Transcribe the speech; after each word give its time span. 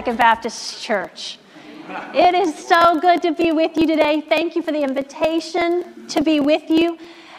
Second 0.00 0.16
Baptist 0.16 0.82
Church. 0.82 1.38
It 2.14 2.34
is 2.34 2.54
so 2.66 2.98
good 2.98 3.20
to 3.20 3.32
be 3.32 3.52
with 3.52 3.76
you 3.76 3.86
today. 3.86 4.22
Thank 4.22 4.56
you 4.56 4.62
for 4.62 4.72
the 4.72 4.82
invitation 4.82 6.06
to 6.06 6.22
be 6.22 6.40
with 6.40 6.70
you. 6.70 6.96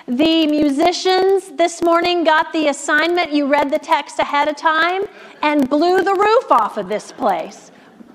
The 0.07 0.45
musicians 0.45 1.53
this 1.53 1.81
morning 1.81 2.23
got 2.23 2.53
the 2.53 2.67
assignment. 2.67 3.33
You 3.33 3.47
read 3.47 3.71
the 3.71 3.79
text 3.79 4.19
ahead 4.19 4.47
of 4.47 4.57
time 4.57 5.05
and 5.41 5.67
blew 5.71 6.03
the 6.03 6.13
roof 6.13 6.51
off 6.51 6.77
of 6.77 6.87
this 6.87 7.11
place. 7.11 7.71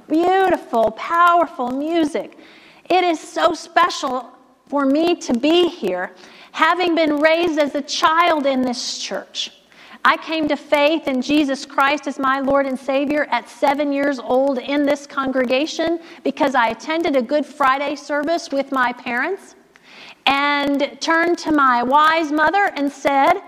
Beautiful, 0.08 0.92
powerful 0.92 1.72
music. 1.72 2.38
It 2.88 3.02
is 3.02 3.18
so 3.18 3.52
special 3.52 4.30
for 4.68 4.86
me 4.86 5.16
to 5.16 5.35
be 5.35 5.66
here, 5.66 6.14
having 6.52 6.94
been 6.94 7.18
raised 7.18 7.58
as 7.58 7.74
a 7.74 7.82
child 7.82 8.46
in 8.46 8.63
this 8.63 8.99
church. 8.99 9.55
I 10.06 10.16
came 10.18 10.46
to 10.46 10.56
faith 10.56 11.08
in 11.08 11.20
Jesus 11.20 11.66
Christ 11.66 12.06
as 12.06 12.16
my 12.16 12.38
Lord 12.38 12.64
and 12.64 12.78
Savior 12.78 13.26
at 13.32 13.48
seven 13.48 13.92
years 13.92 14.20
old 14.20 14.58
in 14.58 14.86
this 14.86 15.04
congregation 15.04 15.98
because 16.22 16.54
I 16.54 16.68
attended 16.68 17.16
a 17.16 17.22
Good 17.22 17.44
Friday 17.44 17.96
service 17.96 18.52
with 18.52 18.70
my 18.70 18.92
parents 18.92 19.56
and 20.24 20.96
turned 21.00 21.38
to 21.38 21.50
my 21.50 21.82
wise 21.82 22.30
mother 22.30 22.70
and 22.76 22.88
said, 22.90 23.40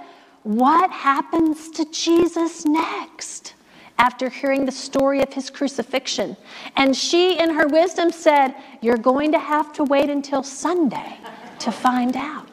What 0.43 0.91
happens 0.91 1.71
to 1.71 1.85
Jesus 1.93 2.65
next? 2.65 3.55
After 4.01 4.29
hearing 4.29 4.67
the 4.67 4.73
story 4.73 5.23
of 5.23 5.33
his 5.33 5.51
crucifixion. 5.51 6.37
And 6.75 6.97
she, 6.97 7.39
in 7.39 7.51
her 7.51 7.69
wisdom, 7.69 8.11
said, 8.11 8.57
You're 8.81 8.97
going 8.97 9.31
to 9.31 9.39
have 9.39 9.73
to 9.75 9.85
wait 9.85 10.11
until 10.11 10.43
Sunday 10.43 11.19
to 11.61 11.71
find 11.71 12.17
out. 12.17 12.48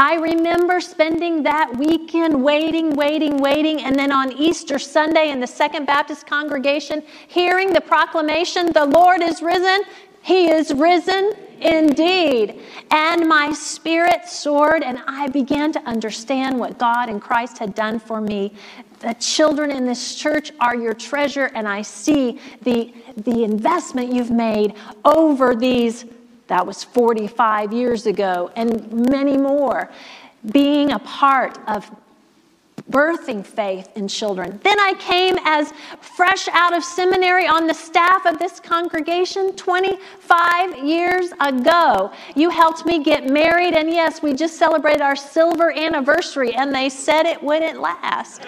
I 0.00 0.14
remember 0.14 0.80
spending 0.80 1.42
that 1.42 1.76
weekend 1.76 2.42
waiting, 2.42 2.96
waiting, 2.96 3.36
waiting, 3.36 3.82
and 3.82 3.94
then 3.94 4.10
on 4.10 4.32
Easter 4.32 4.78
Sunday 4.78 5.28
in 5.28 5.40
the 5.40 5.46
Second 5.46 5.86
Baptist 5.86 6.26
congregation, 6.26 7.02
hearing 7.28 7.74
the 7.74 7.82
proclamation, 7.82 8.72
The 8.72 8.86
Lord 8.86 9.20
is 9.20 9.42
risen. 9.42 9.82
He 10.22 10.48
is 10.48 10.72
risen 10.72 11.34
indeed. 11.60 12.62
And 12.90 13.28
my 13.28 13.52
spirit 13.52 14.26
soared, 14.26 14.82
and 14.82 15.02
I 15.06 15.28
began 15.28 15.70
to 15.72 15.82
understand 15.82 16.58
what 16.58 16.78
God 16.78 17.10
and 17.10 17.20
Christ 17.20 17.58
had 17.58 17.74
done 17.74 17.98
for 17.98 18.22
me. 18.22 18.54
The 19.00 19.12
children 19.20 19.70
in 19.70 19.84
this 19.84 20.14
church 20.14 20.50
are 20.60 20.74
your 20.74 20.94
treasure, 20.94 21.50
and 21.54 21.68
I 21.68 21.82
see 21.82 22.40
the, 22.62 22.94
the 23.18 23.44
investment 23.44 24.14
you've 24.14 24.30
made 24.30 24.76
over 25.04 25.54
these 25.54 26.06
that 26.50 26.66
was 26.66 26.84
45 26.84 27.72
years 27.72 28.06
ago, 28.06 28.50
and 28.56 29.08
many 29.08 29.38
more. 29.38 29.90
Being 30.52 30.92
a 30.92 30.98
part 30.98 31.58
of 31.68 31.90
birthing 32.90 33.46
faith 33.46 33.88
in 33.94 34.08
children. 34.08 34.58
Then 34.64 34.78
I 34.80 34.94
came 34.98 35.36
as 35.44 35.72
fresh 36.00 36.48
out 36.48 36.76
of 36.76 36.82
seminary 36.82 37.46
on 37.46 37.66
the 37.66 37.74
staff 37.74 38.26
of 38.26 38.38
this 38.38 38.58
congregation 38.58 39.54
25 39.54 40.84
years 40.84 41.30
ago. 41.40 42.10
You 42.34 42.50
helped 42.50 42.84
me 42.84 43.02
get 43.02 43.30
married, 43.30 43.74
and 43.74 43.88
yes, 43.88 44.22
we 44.22 44.34
just 44.34 44.56
celebrated 44.56 45.02
our 45.02 45.16
silver 45.16 45.70
anniversary, 45.72 46.54
and 46.54 46.74
they 46.74 46.88
said 46.88 47.26
it 47.26 47.40
wouldn't 47.42 47.80
last. 47.80 48.42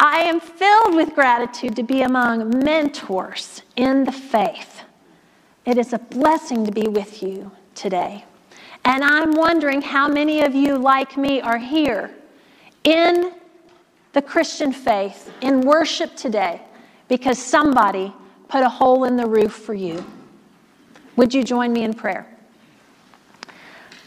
I 0.00 0.20
am 0.20 0.40
filled 0.40 0.94
with 0.94 1.14
gratitude 1.14 1.76
to 1.76 1.82
be 1.82 2.02
among 2.02 2.58
mentors 2.64 3.62
in 3.76 4.04
the 4.04 4.12
faith. 4.12 4.83
It 5.64 5.78
is 5.78 5.92
a 5.92 5.98
blessing 5.98 6.66
to 6.66 6.72
be 6.72 6.88
with 6.88 7.22
you 7.22 7.50
today. 7.74 8.24
And 8.84 9.02
I'm 9.02 9.32
wondering 9.32 9.80
how 9.80 10.08
many 10.08 10.42
of 10.42 10.54
you, 10.54 10.76
like 10.76 11.16
me, 11.16 11.40
are 11.40 11.58
here 11.58 12.14
in 12.84 13.32
the 14.12 14.20
Christian 14.20 14.72
faith, 14.72 15.32
in 15.40 15.62
worship 15.62 16.14
today, 16.16 16.60
because 17.08 17.38
somebody 17.38 18.12
put 18.48 18.62
a 18.62 18.68
hole 18.68 19.04
in 19.04 19.16
the 19.16 19.26
roof 19.26 19.52
for 19.52 19.74
you. 19.74 20.04
Would 21.16 21.32
you 21.32 21.42
join 21.42 21.72
me 21.72 21.84
in 21.84 21.94
prayer? 21.94 22.26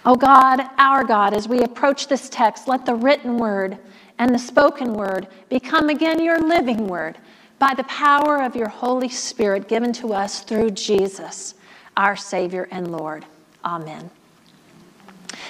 Oh 0.05 0.15
God, 0.15 0.61
our 0.77 1.03
God, 1.03 1.33
as 1.33 1.47
we 1.47 1.63
approach 1.63 2.07
this 2.07 2.29
text, 2.29 2.67
let 2.67 2.85
the 2.85 2.95
written 2.95 3.37
word 3.37 3.77
and 4.19 4.33
the 4.33 4.39
spoken 4.39 4.93
word 4.93 5.27
become 5.49 5.89
again 5.89 6.23
your 6.23 6.39
living 6.39 6.87
word 6.87 7.17
by 7.59 7.73
the 7.73 7.83
power 7.85 8.41
of 8.41 8.55
your 8.55 8.67
Holy 8.67 9.09
Spirit 9.09 9.67
given 9.67 9.91
to 9.93 10.13
us 10.13 10.41
through 10.41 10.71
Jesus, 10.71 11.55
our 11.95 12.15
Savior 12.15 12.67
and 12.71 12.91
Lord. 12.91 13.25
Amen. 13.65 14.09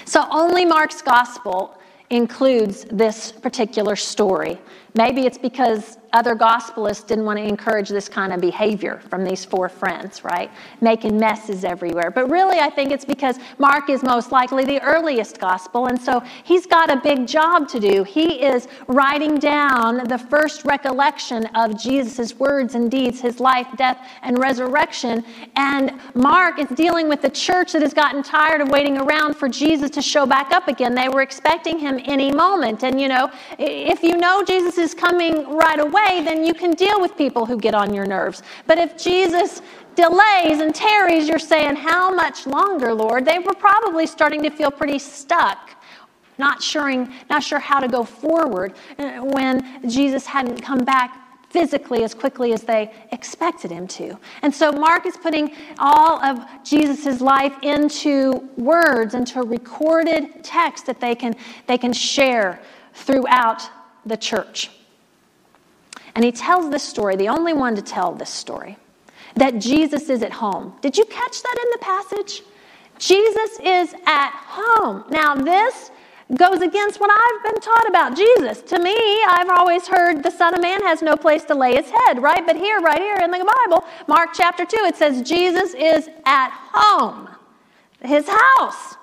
So, 0.04 0.26
only 0.30 0.64
Mark's 0.64 1.02
gospel 1.02 1.78
includes 2.10 2.84
this 2.90 3.30
particular 3.32 3.96
story. 3.96 4.58
Maybe 4.98 5.26
it's 5.26 5.38
because 5.38 5.96
other 6.12 6.34
gospelists 6.34 7.06
didn't 7.06 7.24
want 7.24 7.38
to 7.38 7.44
encourage 7.44 7.88
this 7.88 8.08
kind 8.08 8.32
of 8.32 8.40
behavior 8.40 9.00
from 9.08 9.22
these 9.22 9.44
four 9.44 9.68
friends, 9.68 10.24
right? 10.24 10.50
Making 10.80 11.20
messes 11.20 11.64
everywhere. 11.64 12.10
But 12.10 12.28
really, 12.28 12.58
I 12.58 12.68
think 12.68 12.90
it's 12.90 13.04
because 13.04 13.38
Mark 13.58 13.90
is 13.90 14.02
most 14.02 14.32
likely 14.32 14.64
the 14.64 14.80
earliest 14.80 15.38
gospel, 15.38 15.86
and 15.86 16.00
so 16.00 16.20
he's 16.42 16.66
got 16.66 16.90
a 16.90 16.96
big 16.96 17.28
job 17.28 17.68
to 17.68 17.78
do. 17.78 18.02
He 18.02 18.42
is 18.42 18.66
writing 18.88 19.38
down 19.38 20.08
the 20.08 20.18
first 20.18 20.64
recollection 20.64 21.46
of 21.54 21.80
Jesus' 21.80 22.34
words 22.34 22.74
and 22.74 22.90
deeds, 22.90 23.20
his 23.20 23.38
life, 23.38 23.68
death, 23.76 24.04
and 24.22 24.36
resurrection. 24.36 25.24
And 25.54 26.00
Mark 26.14 26.58
is 26.58 26.68
dealing 26.70 27.08
with 27.08 27.22
the 27.22 27.30
church 27.30 27.72
that 27.72 27.82
has 27.82 27.94
gotten 27.94 28.24
tired 28.24 28.62
of 28.62 28.68
waiting 28.70 28.98
around 28.98 29.36
for 29.36 29.48
Jesus 29.48 29.90
to 29.90 30.02
show 30.02 30.26
back 30.26 30.50
up 30.50 30.66
again. 30.66 30.96
They 30.96 31.08
were 31.08 31.22
expecting 31.22 31.78
him 31.78 32.00
any 32.04 32.32
moment. 32.32 32.82
And 32.82 33.00
you 33.00 33.06
know, 33.06 33.30
if 33.60 34.02
you 34.02 34.16
know 34.16 34.42
Jesus 34.42 34.87
is 34.88 34.94
coming 34.94 35.34
right 35.54 35.80
away, 35.80 36.22
then 36.24 36.44
you 36.44 36.54
can 36.54 36.72
deal 36.72 37.00
with 37.00 37.16
people 37.16 37.44
who 37.44 37.58
get 37.58 37.74
on 37.74 37.92
your 37.92 38.06
nerves. 38.06 38.42
But 38.66 38.78
if 38.78 38.96
Jesus 38.96 39.60
delays 39.94 40.60
and 40.60 40.74
tarries, 40.74 41.28
you're 41.28 41.38
saying, 41.38 41.76
How 41.76 42.14
much 42.14 42.46
longer, 42.46 42.94
Lord? 42.94 43.24
They 43.24 43.38
were 43.38 43.54
probably 43.54 44.06
starting 44.06 44.42
to 44.44 44.50
feel 44.50 44.70
pretty 44.70 44.98
stuck. 44.98 45.58
Not 46.38 46.62
sure, 46.62 47.06
not 47.28 47.42
sure 47.42 47.58
how 47.58 47.80
to 47.80 47.88
go 47.88 48.04
forward 48.04 48.74
uh, 48.98 49.18
when 49.18 49.90
Jesus 49.90 50.24
hadn't 50.24 50.62
come 50.62 50.84
back 50.84 51.10
physically 51.50 52.04
as 52.04 52.14
quickly 52.14 52.52
as 52.52 52.62
they 52.62 52.92
expected 53.10 53.70
him 53.70 53.88
to. 53.88 54.16
And 54.42 54.54
so 54.54 54.70
Mark 54.70 55.04
is 55.06 55.16
putting 55.16 55.56
all 55.78 56.22
of 56.22 56.46
Jesus' 56.62 57.20
life 57.20 57.54
into 57.62 58.48
words, 58.56 59.14
into 59.14 59.42
recorded 59.42 60.44
text 60.44 60.86
that 60.86 61.00
they 61.00 61.14
can, 61.14 61.34
they 61.66 61.78
can 61.78 61.92
share 61.92 62.60
throughout 62.94 63.68
the 64.06 64.16
church. 64.16 64.70
And 66.18 66.24
he 66.24 66.32
tells 66.32 66.68
this 66.68 66.82
story, 66.82 67.14
the 67.14 67.28
only 67.28 67.52
one 67.52 67.76
to 67.76 67.80
tell 67.80 68.10
this 68.12 68.28
story, 68.28 68.76
that 69.36 69.60
Jesus 69.60 70.08
is 70.10 70.24
at 70.24 70.32
home. 70.32 70.74
Did 70.80 70.98
you 70.98 71.04
catch 71.04 71.40
that 71.44 71.56
in 71.62 71.70
the 71.70 71.78
passage? 71.78 72.42
Jesus 72.98 73.60
is 73.60 73.94
at 74.04 74.32
home. 74.32 75.04
Now, 75.10 75.36
this 75.36 75.92
goes 76.34 76.60
against 76.60 76.98
what 76.98 77.12
I've 77.12 77.44
been 77.44 77.60
taught 77.62 77.88
about 77.88 78.16
Jesus. 78.16 78.62
To 78.62 78.80
me, 78.80 78.96
I've 79.28 79.48
always 79.48 79.86
heard 79.86 80.24
the 80.24 80.30
Son 80.32 80.54
of 80.54 80.60
Man 80.60 80.82
has 80.82 81.02
no 81.02 81.14
place 81.14 81.44
to 81.44 81.54
lay 81.54 81.76
his 81.76 81.88
head, 81.88 82.20
right? 82.20 82.44
But 82.44 82.56
here, 82.56 82.80
right 82.80 82.98
here 82.98 83.18
in 83.22 83.30
the 83.30 83.54
Bible, 83.68 83.86
Mark 84.08 84.30
chapter 84.34 84.64
2, 84.64 84.76
it 84.86 84.96
says 84.96 85.22
Jesus 85.22 85.72
is 85.74 86.08
at 86.26 86.50
home, 86.72 87.28
his 88.02 88.28
house. 88.28 88.96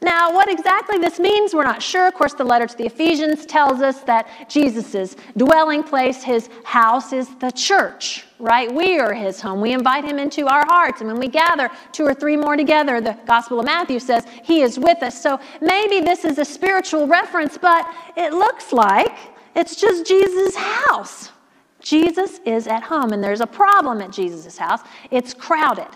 Now, 0.00 0.32
what 0.32 0.48
exactly 0.48 0.98
this 0.98 1.18
means, 1.18 1.54
we're 1.54 1.64
not 1.64 1.82
sure. 1.82 2.06
Of 2.06 2.14
course, 2.14 2.32
the 2.32 2.44
letter 2.44 2.66
to 2.66 2.76
the 2.76 2.86
Ephesians 2.86 3.44
tells 3.44 3.80
us 3.80 4.00
that 4.02 4.48
Jesus' 4.48 5.16
dwelling 5.36 5.82
place, 5.82 6.22
his 6.22 6.48
house, 6.62 7.12
is 7.12 7.28
the 7.40 7.50
church, 7.50 8.24
right? 8.38 8.72
We 8.72 9.00
are 9.00 9.12
his 9.12 9.40
home. 9.40 9.60
We 9.60 9.72
invite 9.72 10.04
him 10.04 10.20
into 10.20 10.46
our 10.46 10.64
hearts. 10.66 11.00
And 11.00 11.10
when 11.10 11.18
we 11.18 11.26
gather 11.26 11.68
two 11.90 12.04
or 12.04 12.14
three 12.14 12.36
more 12.36 12.56
together, 12.56 13.00
the 13.00 13.18
Gospel 13.26 13.58
of 13.58 13.66
Matthew 13.66 13.98
says 13.98 14.24
he 14.44 14.62
is 14.62 14.78
with 14.78 15.02
us. 15.02 15.20
So 15.20 15.40
maybe 15.60 15.98
this 15.98 16.24
is 16.24 16.38
a 16.38 16.44
spiritual 16.44 17.08
reference, 17.08 17.58
but 17.58 17.92
it 18.16 18.32
looks 18.32 18.72
like 18.72 19.16
it's 19.56 19.74
just 19.74 20.06
Jesus' 20.06 20.54
house. 20.54 21.30
Jesus 21.80 22.38
is 22.44 22.68
at 22.68 22.84
home, 22.84 23.12
and 23.12 23.22
there's 23.22 23.40
a 23.40 23.46
problem 23.46 24.00
at 24.00 24.12
Jesus' 24.12 24.58
house. 24.58 24.80
It's 25.10 25.34
crowded. 25.34 25.88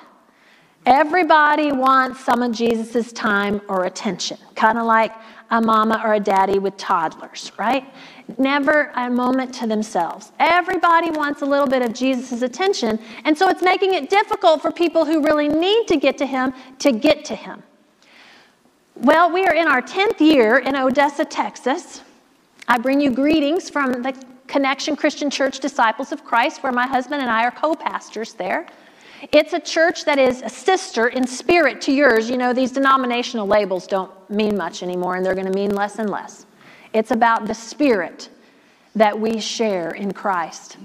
Everybody 0.84 1.70
wants 1.70 2.24
some 2.24 2.42
of 2.42 2.50
Jesus' 2.50 3.12
time 3.12 3.60
or 3.68 3.84
attention, 3.84 4.36
kind 4.56 4.78
of 4.78 4.84
like 4.84 5.12
a 5.50 5.60
mama 5.60 6.00
or 6.04 6.14
a 6.14 6.20
daddy 6.20 6.58
with 6.58 6.76
toddlers, 6.76 7.52
right? 7.56 7.86
Never 8.36 8.90
a 8.96 9.08
moment 9.08 9.54
to 9.54 9.68
themselves. 9.68 10.32
Everybody 10.40 11.10
wants 11.10 11.42
a 11.42 11.44
little 11.44 11.68
bit 11.68 11.82
of 11.82 11.92
Jesus' 11.92 12.42
attention, 12.42 12.98
and 13.24 13.36
so 13.36 13.48
it's 13.48 13.62
making 13.62 13.94
it 13.94 14.10
difficult 14.10 14.60
for 14.60 14.72
people 14.72 15.04
who 15.04 15.22
really 15.22 15.48
need 15.48 15.86
to 15.86 15.96
get 15.96 16.18
to 16.18 16.26
Him 16.26 16.52
to 16.80 16.90
get 16.90 17.24
to 17.26 17.36
Him. 17.36 17.62
Well, 18.96 19.30
we 19.30 19.44
are 19.44 19.54
in 19.54 19.68
our 19.68 19.82
10th 19.82 20.18
year 20.18 20.58
in 20.58 20.74
Odessa, 20.74 21.24
Texas. 21.24 22.00
I 22.66 22.78
bring 22.78 23.00
you 23.00 23.12
greetings 23.12 23.70
from 23.70 24.02
the 24.02 24.14
Connection 24.48 24.96
Christian 24.96 25.30
Church 25.30 25.60
Disciples 25.60 26.10
of 26.10 26.24
Christ, 26.24 26.62
where 26.62 26.72
my 26.72 26.86
husband 26.86 27.22
and 27.22 27.30
I 27.30 27.44
are 27.44 27.52
co 27.52 27.74
pastors 27.74 28.32
there. 28.34 28.66
It's 29.30 29.52
a 29.52 29.60
church 29.60 30.04
that 30.04 30.18
is 30.18 30.42
a 30.42 30.48
sister 30.48 31.08
in 31.08 31.26
spirit 31.26 31.80
to 31.82 31.92
yours. 31.92 32.28
You 32.28 32.38
know, 32.38 32.52
these 32.52 32.72
denominational 32.72 33.46
labels 33.46 33.86
don't 33.86 34.10
mean 34.28 34.56
much 34.56 34.82
anymore, 34.82 35.14
and 35.16 35.24
they're 35.24 35.34
going 35.34 35.46
to 35.46 35.52
mean 35.52 35.74
less 35.74 35.98
and 35.98 36.10
less. 36.10 36.46
It's 36.92 37.12
about 37.12 37.46
the 37.46 37.54
spirit 37.54 38.28
that 38.96 39.18
we 39.18 39.40
share 39.40 39.90
in 39.92 40.12
Christ. 40.12 40.76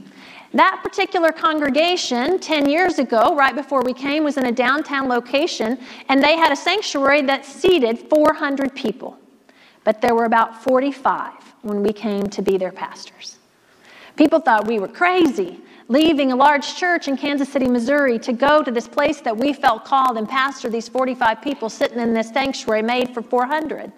That 0.53 0.79
particular 0.81 1.31
congregation, 1.31 2.39
10 2.39 2.69
years 2.69 2.99
ago, 2.99 3.35
right 3.35 3.55
before 3.55 3.81
we 3.81 3.93
came, 3.93 4.23
was 4.23 4.37
in 4.37 4.45
a 4.45 4.51
downtown 4.51 5.09
location, 5.09 5.77
and 6.07 6.23
they 6.23 6.37
had 6.37 6.51
a 6.51 6.55
sanctuary 6.55 7.21
that 7.23 7.45
seated 7.45 7.99
400 8.09 8.73
people. 8.75 9.17
But 9.83 9.99
there 9.99 10.15
were 10.15 10.25
about 10.25 10.63
45 10.63 11.33
when 11.63 11.81
we 11.83 11.91
came 11.91 12.27
to 12.27 12.41
be 12.41 12.57
their 12.57 12.71
pastors. 12.71 13.39
People 14.15 14.39
thought 14.39 14.67
we 14.67 14.79
were 14.79 14.87
crazy, 14.87 15.59
leaving 15.89 16.31
a 16.31 16.35
large 16.35 16.75
church 16.75 17.07
in 17.07 17.15
Kansas 17.15 17.49
City, 17.49 17.67
Missouri, 17.67 18.19
to 18.19 18.33
go 18.33 18.61
to 18.61 18.71
this 18.71 18.87
place 18.87 19.21
that 19.21 19.35
we 19.35 19.53
felt 19.53 19.85
called 19.85 20.17
and 20.17 20.27
pastor 20.27 20.69
these 20.69 20.89
45 20.89 21.41
people 21.41 21.69
sitting 21.69 21.99
in 21.99 22.13
this 22.13 22.29
sanctuary 22.29 22.81
made 22.81 23.13
for 23.13 23.21
400. 23.21 23.91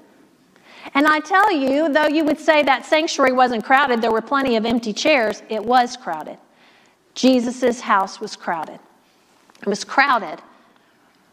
And 0.94 1.08
I 1.08 1.20
tell 1.20 1.52
you, 1.52 1.90
though 1.90 2.08
you 2.08 2.24
would 2.26 2.40
say 2.40 2.64
that 2.64 2.86
sanctuary 2.86 3.32
wasn't 3.32 3.64
crowded, 3.64 4.02
there 4.02 4.12
were 4.12 4.22
plenty 4.22 4.56
of 4.56 4.66
empty 4.66 4.94
chairs, 4.94 5.44
it 5.50 5.64
was 5.64 5.98
crowded. 5.98 6.38
Jesus' 7.16 7.82
house 7.82 8.20
was 8.20 8.36
crowded. 8.36 8.80
It 9.62 9.68
was 9.68 9.84
crowded 9.84 10.40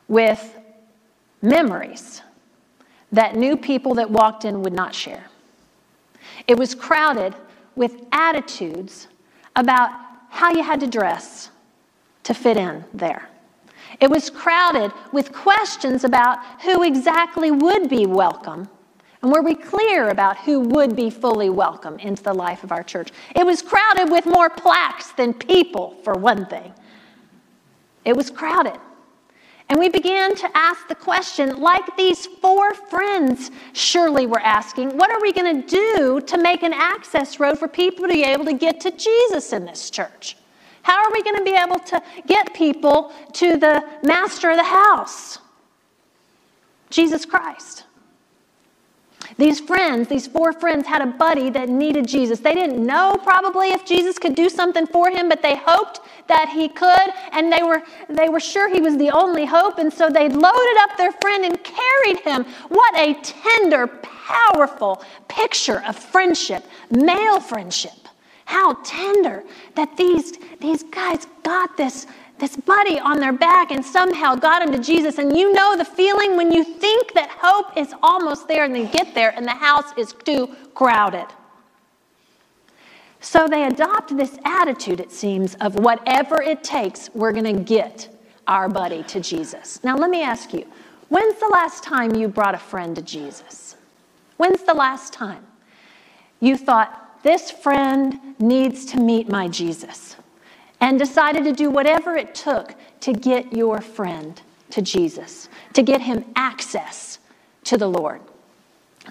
with 0.09 0.59
memories 1.43 2.23
that 3.13 3.37
new 3.37 3.57
people 3.57 3.95
that 3.95 4.11
walked 4.11 4.45
in 4.45 4.63
would 4.63 4.73
not 4.73 4.95
share. 4.95 5.27
It 6.49 6.59
was 6.59 6.75
crowded 6.75 7.35
with 7.77 8.03
attitudes 8.11 9.07
about 9.55 9.91
how 10.37 10.51
you 10.53 10.63
had 10.63 10.81
to 10.81 10.87
dress 10.87 11.51
to 12.25 12.35
fit 12.35 12.57
in 12.57 12.85
there. 12.95 13.29
It 14.01 14.11
was 14.11 14.31
crowded 14.31 14.93
with 15.13 15.33
questions 15.33 16.05
about 16.05 16.39
who 16.63 16.83
exactly 16.83 17.51
would 17.51 17.89
be 17.89 18.07
welcome 18.07 18.69
and 19.23 19.33
were 19.33 19.43
we 19.43 19.57
clear 19.57 20.11
about 20.11 20.37
who 20.39 20.61
would 20.61 20.95
be 20.95 21.11
fully 21.11 21.51
welcome 21.51 21.99
into 21.99 22.23
the 22.23 22.33
life 22.33 22.63
of 22.63 22.71
our 22.71 22.85
church? 22.85 23.11
It 23.35 23.45
was 23.45 23.61
crowded 23.61 24.09
with 24.09 24.25
more 24.25 24.49
plaques 24.49 25.11
than 25.11 25.35
people, 25.35 25.97
for 26.05 26.15
one 26.15 26.47
thing. 26.47 26.73
It 28.05 28.17
was 28.17 28.31
crowded. 28.31 28.79
And 29.69 29.81
we 29.81 29.89
began 29.89 30.37
to 30.37 30.57
ask 30.57 30.87
the 30.87 30.95
question, 30.95 31.61
like 31.61 31.97
these 31.97 32.27
four 32.27 32.73
friends 32.73 33.51
surely 33.73 34.27
were 34.27 34.41
asking, 34.41 34.97
what 34.97 35.11
are 35.11 35.21
we 35.21 35.33
going 35.33 35.63
to 35.63 35.69
do 35.69 36.21
to 36.21 36.39
make 36.39 36.63
an 36.63 36.73
access 36.73 37.41
road 37.41 37.59
for 37.59 37.67
people 37.67 38.07
to 38.07 38.13
be 38.13 38.23
able 38.23 38.45
to 38.45 38.55
get 38.55 38.81
to 38.83 38.93
Jesus 38.93 39.53
in 39.53 39.65
this 39.65 39.91
church? 39.91 40.37
How 40.83 41.03
are 41.03 41.11
we 41.13 41.21
going 41.25 41.37
to 41.39 41.45
be 41.45 41.57
able 41.57 41.81
to 41.81 42.01
get 42.29 42.55
people 42.55 43.13
to 43.33 43.57
the 43.57 43.85
master 44.05 44.51
of 44.51 44.57
the 44.57 44.63
house, 44.63 45.41
Jesus 46.91 47.27
Christ? 47.27 47.86
These 49.39 49.61
friends, 49.61 50.09
these 50.09 50.27
four 50.27 50.53
friends, 50.53 50.87
had 50.87 51.03
a 51.03 51.07
buddy 51.07 51.51
that 51.51 51.69
needed 51.69 52.07
Jesus. 52.07 52.41
They 52.41 52.55
didn't 52.55 52.85
know 52.85 53.19
probably 53.23 53.71
if 53.71 53.85
Jesus 53.85 54.19
could 54.19 54.35
do 54.35 54.49
something 54.49 54.87
for 54.87 55.11
him, 55.11 55.29
but 55.29 55.43
they 55.43 55.57
hoped 55.57 56.01
that 56.29 56.49
he 56.49 56.69
could, 56.69 57.13
and 57.33 57.53
they 57.53 57.63
were, 57.63 57.83
they 58.09 58.29
were 58.29 58.41
sure 58.41 58.69
he 58.73 58.81
was 58.81 58.97
the 58.97 59.11
only 59.11 59.45
hope, 59.45 59.79
and 59.79 59.93
so 59.93 60.09
they 60.09 60.29
loaded 60.29 60.77
up 60.81 60.97
their 60.97 61.13
friend 61.13 61.45
and 61.45 61.59
carried 61.63 62.21
him. 62.21 62.45
What 62.69 62.97
a 62.99 63.15
tender, 63.23 63.87
powerful 63.87 65.03
picture 65.29 65.83
of 65.87 65.97
friendship, 65.97 66.65
male 66.91 67.41
friendship. 67.41 67.93
How 68.47 68.75
tender 68.85 69.43
that 69.75 69.97
these, 69.97 70.39
these 70.61 70.85
guys 70.85 71.27
got 71.43 71.77
this 71.77 72.07
this 72.39 72.57
buddy 72.57 72.99
on 72.99 73.19
their 73.19 73.33
back 73.33 73.71
and 73.71 73.85
somehow 73.85 74.35
got 74.35 74.63
him 74.63 74.73
to 74.73 74.79
Jesus. 74.79 75.19
And 75.19 75.37
you 75.37 75.53
know 75.53 75.77
the 75.77 75.85
feeling 75.85 76.37
when 76.37 76.53
you 76.53 76.65
think 76.65 77.15
that 77.15 77.31
hope 77.31 77.77
is 77.77 77.95
almost 78.03 78.47
there 78.49 78.65
and 78.65 78.75
they 78.75 78.87
get 78.87 79.15
there 79.15 79.33
and 79.37 79.47
the 79.47 79.53
house 79.53 79.93
is 79.97 80.13
too 80.13 80.55
crowded. 80.75 81.27
So 83.21 83.49
they 83.49 83.65
adopt 83.65 84.17
this 84.17 84.39
attitude, 84.45 85.01
it 85.01 85.11
seems, 85.11 85.55
of 85.57 85.75
whatever 85.77 86.43
it 86.43 86.63
takes, 86.63 87.11
we're 87.15 87.33
going 87.33 87.57
to 87.57 87.63
get 87.63 88.09
our 88.47 88.69
buddy 88.69 89.03
to 89.05 89.21
Jesus. 89.21 89.83
Now, 89.83 89.97
let 89.97 90.11
me 90.11 90.23
ask 90.23 90.53
you 90.53 90.67
when's 91.09 91.39
the 91.41 91.49
last 91.49 91.83
time 91.83 92.15
you 92.15 92.29
brought 92.29 92.55
a 92.55 92.59
friend 92.59 92.95
to 92.97 93.03
Jesus? 93.03 93.77
When's 94.37 94.63
the 94.63 94.75
last 94.75 95.13
time 95.13 95.45
you 96.41 96.57
thought, 96.57 97.23
this 97.23 97.51
friend 97.51 98.21
needs 98.39 98.85
to 98.87 99.01
meet 99.01 99.29
my 99.29 99.49
Jesus? 99.49 100.17
And 100.81 100.99
decided 100.99 101.45
to 101.45 101.53
do 101.53 101.71
whatever 101.71 102.17
it 102.17 102.35
took 102.35 102.75
to 103.01 103.13
get 103.13 103.53
your 103.53 103.81
friend 103.81 104.41
to 104.71 104.83
Jesus, 104.83 105.49
to 105.73 105.83
get 105.83 106.01
him 106.01 106.25
access 106.37 107.19
to 107.65 107.77
the 107.77 107.89
Lord. 107.89 108.21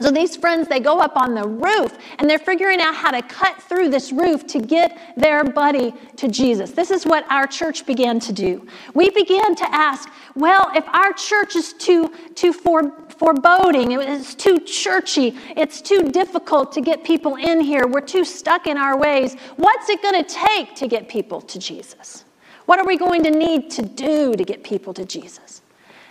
So 0.01 0.11
these 0.11 0.35
friends, 0.35 0.67
they 0.67 0.81
go 0.81 0.99
up 0.99 1.15
on 1.15 1.33
the 1.33 1.47
roof 1.47 1.97
and 2.19 2.29
they're 2.29 2.37
figuring 2.37 2.81
out 2.81 2.95
how 2.95 3.11
to 3.11 3.21
cut 3.21 3.61
through 3.63 3.89
this 3.89 4.11
roof 4.11 4.45
to 4.47 4.59
get 4.59 4.99
their 5.15 5.45
buddy 5.45 5.93
to 6.17 6.27
Jesus. 6.27 6.71
This 6.71 6.91
is 6.91 7.05
what 7.05 7.29
our 7.31 7.47
church 7.47 7.85
began 7.85 8.19
to 8.19 8.33
do. 8.33 8.67
We 8.93 9.09
began 9.09 9.55
to 9.55 9.73
ask, 9.73 10.09
well, 10.35 10.69
if 10.75 10.85
our 10.89 11.13
church 11.13 11.55
is 11.55 11.71
too, 11.71 12.11
too 12.35 12.51
for, 12.51 12.91
foreboding, 13.17 13.91
it's 13.91 14.35
too 14.35 14.59
churchy, 14.59 15.37
it's 15.55 15.81
too 15.81 16.11
difficult 16.11 16.71
to 16.73 16.81
get 16.81 17.03
people 17.03 17.35
in 17.35 17.59
here, 17.59 17.87
we're 17.87 18.01
too 18.01 18.25
stuck 18.25 18.67
in 18.67 18.77
our 18.77 18.97
ways, 18.97 19.35
what's 19.55 19.89
it 19.89 20.01
going 20.01 20.23
to 20.23 20.29
take 20.29 20.75
to 20.75 20.87
get 20.87 21.07
people 21.07 21.41
to 21.41 21.59
Jesus? 21.59 22.25
What 22.65 22.79
are 22.79 22.85
we 22.85 22.97
going 22.97 23.23
to 23.23 23.31
need 23.31 23.69
to 23.71 23.81
do 23.83 24.33
to 24.33 24.43
get 24.43 24.63
people 24.63 24.93
to 24.93 25.05
Jesus? 25.05 25.61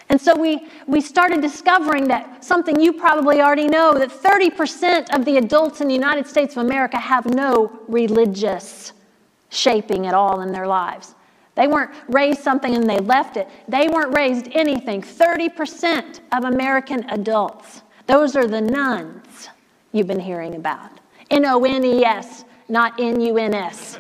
And 0.09 0.21
so 0.21 0.37
we, 0.37 0.69
we 0.87 1.01
started 1.01 1.41
discovering 1.41 2.07
that 2.09 2.45
something 2.45 2.79
you 2.79 2.93
probably 2.93 3.41
already 3.41 3.67
know 3.67 3.95
that 3.95 4.11
30% 4.11 5.15
of 5.15 5.25
the 5.25 5.39
adults 5.39 5.81
in 5.81 5.89
the 5.89 5.95
United 5.95 6.27
States 6.27 6.57
of 6.57 6.65
America 6.65 6.99
have 6.99 7.27
no 7.27 7.81
religious 7.89 8.93
shaping 9.49 10.07
at 10.07 10.15
all 10.15 10.43
in 10.43 10.53
their 10.53 10.67
lives. 10.67 11.15
They 11.55 11.69
weren't 11.69 11.91
raised 12.09 12.41
something 12.41 12.75
and 12.75 12.89
they 12.89 12.99
left 12.99 13.37
it. 13.37 13.49
They 13.69 13.89
weren't 13.89 14.15
raised 14.15 14.49
anything. 14.53 15.03
30% 15.03 16.21
of 16.33 16.45
American 16.45 17.09
adults, 17.11 17.83
those 18.07 18.35
are 18.37 18.47
the 18.47 18.61
nones 18.61 19.49
you've 19.93 20.09
been 20.09 20.21
hearing 20.21 20.57
about. 20.57 20.91
N 21.31 21.45
O 21.47 21.65
N 21.65 21.85
E 21.85 22.05
S, 22.05 22.45
not 22.69 22.99
N 22.99 23.21
U 23.21 23.39
N 23.39 23.55
S. 23.55 23.99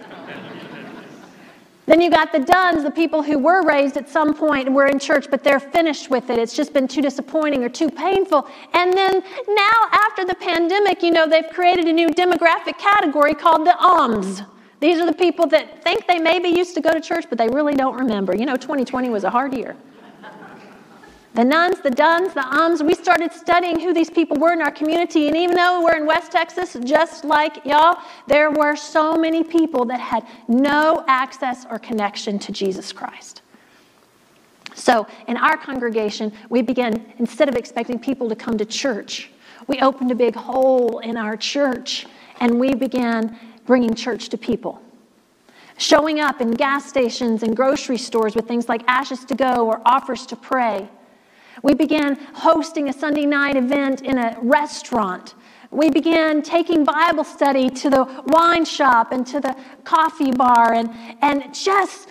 Then 1.86 2.00
you 2.00 2.10
got 2.10 2.32
the 2.32 2.40
dones, 2.40 2.82
the 2.82 2.90
people 2.90 3.22
who 3.22 3.38
were 3.38 3.62
raised 3.62 3.98
at 3.98 4.08
some 4.08 4.34
point 4.34 4.66
and 4.66 4.74
were 4.74 4.86
in 4.86 4.98
church, 4.98 5.26
but 5.30 5.44
they're 5.44 5.60
finished 5.60 6.08
with 6.08 6.30
it. 6.30 6.38
It's 6.38 6.56
just 6.56 6.72
been 6.72 6.88
too 6.88 7.02
disappointing 7.02 7.62
or 7.62 7.68
too 7.68 7.90
painful. 7.90 8.48
And 8.72 8.92
then 8.92 9.22
now, 9.48 9.88
after 9.92 10.24
the 10.24 10.34
pandemic, 10.34 11.02
you 11.02 11.10
know, 11.10 11.28
they've 11.28 11.48
created 11.52 11.84
a 11.84 11.92
new 11.92 12.08
demographic 12.08 12.78
category 12.78 13.34
called 13.34 13.66
the 13.66 13.76
UMS. 13.78 14.42
These 14.80 14.98
are 14.98 15.06
the 15.06 15.14
people 15.14 15.46
that 15.48 15.82
think 15.82 16.06
they 16.06 16.18
maybe 16.18 16.48
used 16.48 16.74
to 16.74 16.80
go 16.80 16.92
to 16.92 17.00
church, 17.00 17.26
but 17.28 17.38
they 17.38 17.48
really 17.48 17.74
don't 17.74 17.98
remember. 17.98 18.36
You 18.36 18.46
know, 18.46 18.56
2020 18.56 19.08
was 19.08 19.24
a 19.24 19.30
hard 19.30 19.54
year. 19.54 19.76
The 21.34 21.44
nones, 21.44 21.80
the 21.80 21.90
dones, 21.90 22.32
the 22.32 22.46
ums, 22.46 22.80
we 22.80 22.94
started 22.94 23.32
studying 23.32 23.80
who 23.80 23.92
these 23.92 24.08
people 24.08 24.36
were 24.36 24.52
in 24.52 24.62
our 24.62 24.70
community. 24.70 25.26
And 25.26 25.36
even 25.36 25.56
though 25.56 25.82
we're 25.82 25.96
in 25.96 26.06
West 26.06 26.30
Texas, 26.30 26.76
just 26.84 27.24
like 27.24 27.64
y'all, 27.66 27.98
there 28.28 28.52
were 28.52 28.76
so 28.76 29.16
many 29.16 29.42
people 29.42 29.84
that 29.86 29.98
had 29.98 30.24
no 30.46 31.04
access 31.08 31.66
or 31.68 31.80
connection 31.80 32.38
to 32.38 32.52
Jesus 32.52 32.92
Christ. 32.92 33.42
So 34.76 35.08
in 35.26 35.36
our 35.36 35.56
congregation, 35.56 36.32
we 36.50 36.62
began, 36.62 37.04
instead 37.18 37.48
of 37.48 37.56
expecting 37.56 37.98
people 37.98 38.28
to 38.28 38.36
come 38.36 38.56
to 38.56 38.64
church, 38.64 39.30
we 39.66 39.80
opened 39.80 40.12
a 40.12 40.14
big 40.14 40.36
hole 40.36 41.00
in 41.00 41.16
our 41.16 41.36
church 41.36 42.06
and 42.38 42.60
we 42.60 42.74
began 42.74 43.36
bringing 43.66 43.94
church 43.94 44.28
to 44.30 44.38
people. 44.38 44.80
Showing 45.76 46.20
up 46.20 46.40
in 46.40 46.52
gas 46.52 46.86
stations 46.86 47.42
and 47.42 47.56
grocery 47.56 47.98
stores 47.98 48.34
with 48.34 48.46
things 48.46 48.68
like 48.68 48.82
ashes 48.86 49.24
to 49.24 49.34
go 49.34 49.66
or 49.66 49.80
offers 49.84 50.26
to 50.26 50.36
pray 50.36 50.88
we 51.62 51.74
began 51.74 52.16
hosting 52.34 52.88
a 52.88 52.92
Sunday 52.92 53.26
night 53.26 53.56
event 53.56 54.02
in 54.02 54.18
a 54.18 54.36
restaurant. 54.42 55.34
We 55.70 55.90
began 55.90 56.42
taking 56.42 56.84
Bible 56.84 57.24
study 57.24 57.70
to 57.70 57.90
the 57.90 58.04
wine 58.26 58.64
shop 58.64 59.12
and 59.12 59.26
to 59.28 59.40
the 59.40 59.56
coffee 59.82 60.30
bar 60.30 60.74
and, 60.74 60.90
and 61.22 61.54
just 61.54 62.08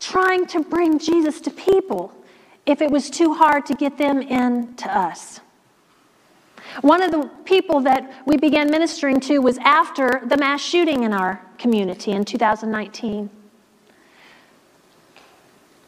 trying 0.00 0.46
to 0.46 0.60
bring 0.60 0.98
Jesus 0.98 1.40
to 1.42 1.50
people 1.50 2.12
if 2.66 2.80
it 2.80 2.90
was 2.90 3.10
too 3.10 3.34
hard 3.34 3.66
to 3.66 3.74
get 3.74 3.98
them 3.98 4.22
in 4.22 4.74
to 4.76 4.96
us. 4.96 5.40
One 6.80 7.02
of 7.02 7.10
the 7.10 7.30
people 7.44 7.80
that 7.80 8.12
we 8.26 8.36
began 8.36 8.70
ministering 8.70 9.20
to 9.20 9.38
was 9.38 9.58
after 9.58 10.22
the 10.26 10.36
mass 10.36 10.62
shooting 10.62 11.04
in 11.04 11.12
our 11.12 11.44
community 11.58 12.12
in 12.12 12.24
2019. 12.24 13.30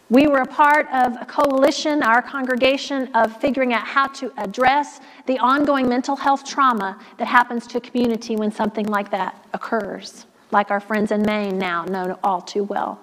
We 0.09 0.29
were 0.29 0.39
a 0.39 0.47
part 0.47 0.87
of 0.93 1.17
a 1.21 1.25
coalition, 1.25 2.05
our 2.05 2.23
congregation, 2.23 3.13
of 3.15 3.37
figuring 3.41 3.73
out 3.73 3.85
how 3.85 4.07
to 4.09 4.33
address 4.37 5.01
the 5.27 5.37
ongoing 5.41 5.89
mental 5.89 6.15
health 6.15 6.45
trauma 6.45 7.01
that 7.19 7.27
happens 7.27 7.67
to 7.69 7.79
a 7.79 7.81
community 7.81 8.37
when 8.37 8.53
something 8.53 8.87
like 8.87 9.11
that 9.11 9.45
occurs, 9.53 10.27
like 10.53 10.71
our 10.71 10.79
friends 10.79 11.11
in 11.11 11.23
Maine 11.23 11.59
now 11.59 11.85
know 11.85 12.17
all 12.23 12.41
too 12.41 12.63
well. 12.63 13.01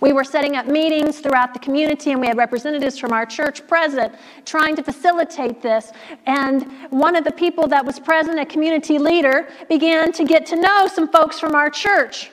We 0.00 0.12
were 0.12 0.24
setting 0.24 0.56
up 0.56 0.66
meetings 0.66 1.20
throughout 1.20 1.52
the 1.54 1.60
community, 1.60 2.12
and 2.12 2.20
we 2.20 2.26
had 2.26 2.36
representatives 2.36 2.98
from 2.98 3.12
our 3.12 3.26
church 3.26 3.66
present 3.66 4.14
trying 4.44 4.76
to 4.76 4.82
facilitate 4.82 5.62
this. 5.62 5.92
And 6.26 6.70
one 6.90 7.16
of 7.16 7.24
the 7.24 7.32
people 7.32 7.66
that 7.68 7.84
was 7.84 7.98
present, 7.98 8.38
a 8.38 8.46
community 8.46 8.98
leader, 8.98 9.48
began 9.68 10.12
to 10.12 10.24
get 10.24 10.46
to 10.46 10.56
know 10.56 10.86
some 10.86 11.08
folks 11.08 11.38
from 11.40 11.54
our 11.54 11.70
church. 11.70 12.30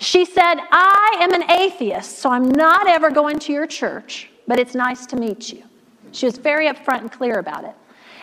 She 0.00 0.24
said, 0.24 0.56
I 0.70 1.18
am 1.20 1.32
an 1.32 1.50
atheist, 1.50 2.18
so 2.18 2.30
I'm 2.30 2.48
not 2.48 2.88
ever 2.88 3.10
going 3.10 3.38
to 3.40 3.52
your 3.52 3.66
church, 3.66 4.30
but 4.46 4.58
it's 4.58 4.74
nice 4.74 5.06
to 5.06 5.16
meet 5.16 5.52
you. 5.52 5.62
She 6.12 6.26
was 6.26 6.38
very 6.38 6.68
upfront 6.68 7.00
and 7.00 7.12
clear 7.12 7.38
about 7.38 7.64
it. 7.64 7.74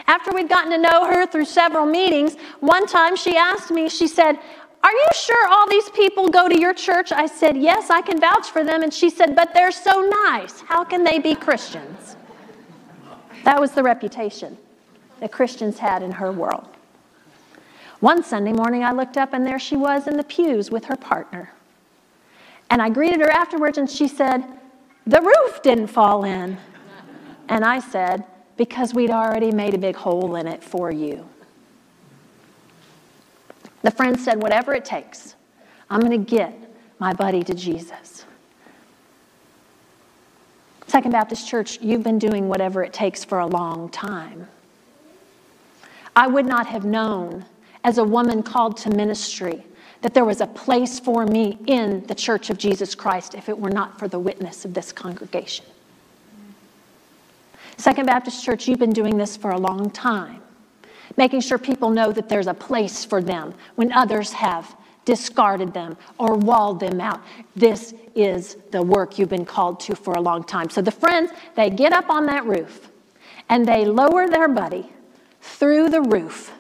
After 0.05 0.33
we'd 0.33 0.49
gotten 0.49 0.71
to 0.71 0.77
know 0.77 1.05
her 1.05 1.25
through 1.25 1.45
several 1.45 1.85
meetings, 1.85 2.35
one 2.59 2.85
time 2.87 3.15
she 3.15 3.37
asked 3.37 3.71
me, 3.71 3.87
she 3.87 4.07
said, 4.07 4.37
Are 4.83 4.91
you 4.91 5.07
sure 5.13 5.47
all 5.47 5.67
these 5.69 5.89
people 5.91 6.27
go 6.27 6.49
to 6.49 6.59
your 6.59 6.73
church? 6.73 7.13
I 7.13 7.25
said, 7.25 7.55
Yes, 7.55 7.89
I 7.89 8.01
can 8.01 8.19
vouch 8.19 8.51
for 8.51 8.63
them. 8.65 8.83
And 8.83 8.93
she 8.93 9.09
said, 9.09 9.35
But 9.35 9.53
they're 9.53 9.71
so 9.71 10.01
nice. 10.25 10.59
How 10.61 10.83
can 10.83 11.03
they 11.03 11.19
be 11.19 11.35
Christians? 11.35 12.17
That 13.45 13.59
was 13.59 13.71
the 13.71 13.83
reputation 13.83 14.57
that 15.19 15.31
Christians 15.31 15.79
had 15.79 16.03
in 16.03 16.11
her 16.11 16.31
world. 16.31 16.67
One 18.01 18.21
Sunday 18.21 18.51
morning, 18.51 18.83
I 18.83 18.91
looked 18.91 19.15
up 19.15 19.31
and 19.31 19.45
there 19.45 19.59
she 19.59 19.77
was 19.77 20.07
in 20.07 20.17
the 20.17 20.23
pews 20.23 20.69
with 20.69 20.83
her 20.85 20.97
partner. 20.97 21.53
And 22.69 22.81
I 22.81 22.89
greeted 22.89 23.21
her 23.21 23.31
afterwards 23.31 23.77
and 23.77 23.89
she 23.89 24.09
said, 24.09 24.43
The 25.07 25.21
roof 25.21 25.61
didn't 25.61 25.87
fall 25.87 26.25
in. 26.25 26.57
And 27.47 27.63
I 27.63 27.79
said, 27.79 28.25
Because 28.57 28.93
we'd 28.93 29.11
already 29.11 29.51
made 29.51 29.73
a 29.73 29.77
big 29.77 29.95
hole 29.95 30.35
in 30.35 30.47
it 30.47 30.61
for 30.61 30.91
you. 30.91 31.29
The 33.83 33.91
friend 33.91 34.19
said, 34.19 34.41
Whatever 34.41 34.73
it 34.73 34.83
takes, 34.83 35.35
I'm 35.89 35.99
going 35.99 36.11
to 36.11 36.29
get 36.29 36.57
my 36.99 37.13
buddy 37.13 37.43
to 37.43 37.53
Jesus. 37.53 38.25
Second 40.87 41.11
Baptist 41.11 41.47
Church, 41.47 41.79
you've 41.81 42.03
been 42.03 42.19
doing 42.19 42.47
whatever 42.47 42.83
it 42.83 42.93
takes 42.93 43.23
for 43.23 43.39
a 43.39 43.47
long 43.47 43.89
time. 43.89 44.47
I 46.15 46.27
would 46.27 46.45
not 46.45 46.67
have 46.67 46.85
known, 46.85 47.45
as 47.83 47.97
a 47.97 48.03
woman 48.03 48.43
called 48.43 48.77
to 48.77 48.91
ministry, 48.91 49.63
that 50.03 50.13
there 50.13 50.23
was 50.23 50.39
a 50.39 50.45
place 50.45 50.99
for 50.99 51.25
me 51.25 51.57
in 51.65 52.05
the 52.05 52.13
Church 52.13 52.51
of 52.51 52.59
Jesus 52.59 52.93
Christ 52.93 53.33
if 53.33 53.49
it 53.49 53.57
were 53.57 53.71
not 53.71 53.97
for 53.97 54.07
the 54.07 54.19
witness 54.19 54.65
of 54.65 54.75
this 54.75 54.91
congregation. 54.91 55.65
Second 57.77 58.05
Baptist 58.05 58.45
Church, 58.45 58.67
you've 58.67 58.77
been 58.77 58.93
doing 58.93 59.17
this 59.17 59.35
for 59.35 59.49
a 59.49 59.57
long 59.57 59.89
time, 59.89 60.42
making 61.17 61.41
sure 61.41 61.57
people 61.57 61.89
know 61.89 62.11
that 62.11 62.29
there's 62.29 62.47
a 62.47 62.53
place 62.53 63.05
for 63.05 63.21
them 63.21 63.53
when 63.75 63.91
others 63.91 64.31
have 64.33 64.75
discarded 65.05 65.73
them 65.73 65.97
or 66.17 66.35
walled 66.35 66.79
them 66.79 67.01
out. 67.01 67.21
This 67.55 67.93
is 68.15 68.57
the 68.71 68.81
work 68.81 69.19
you've 69.19 69.29
been 69.29 69.45
called 69.45 69.79
to 69.81 69.95
for 69.95 70.13
a 70.13 70.21
long 70.21 70.43
time. 70.43 70.69
So 70.69 70.81
the 70.81 70.91
friends, 70.91 71.31
they 71.55 71.69
get 71.69 71.93
up 71.93 72.09
on 72.09 72.25
that 72.27 72.45
roof 72.45 72.89
and 73.49 73.65
they 73.65 73.85
lower 73.85 74.27
their 74.27 74.47
buddy 74.47 74.89
through 75.41 75.89
the 75.89 76.01
roof, 76.01 76.51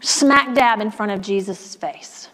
smack 0.00 0.54
dab 0.54 0.80
in 0.80 0.90
front 0.90 1.12
of 1.12 1.20
Jesus' 1.20 1.74
face. 1.76 2.28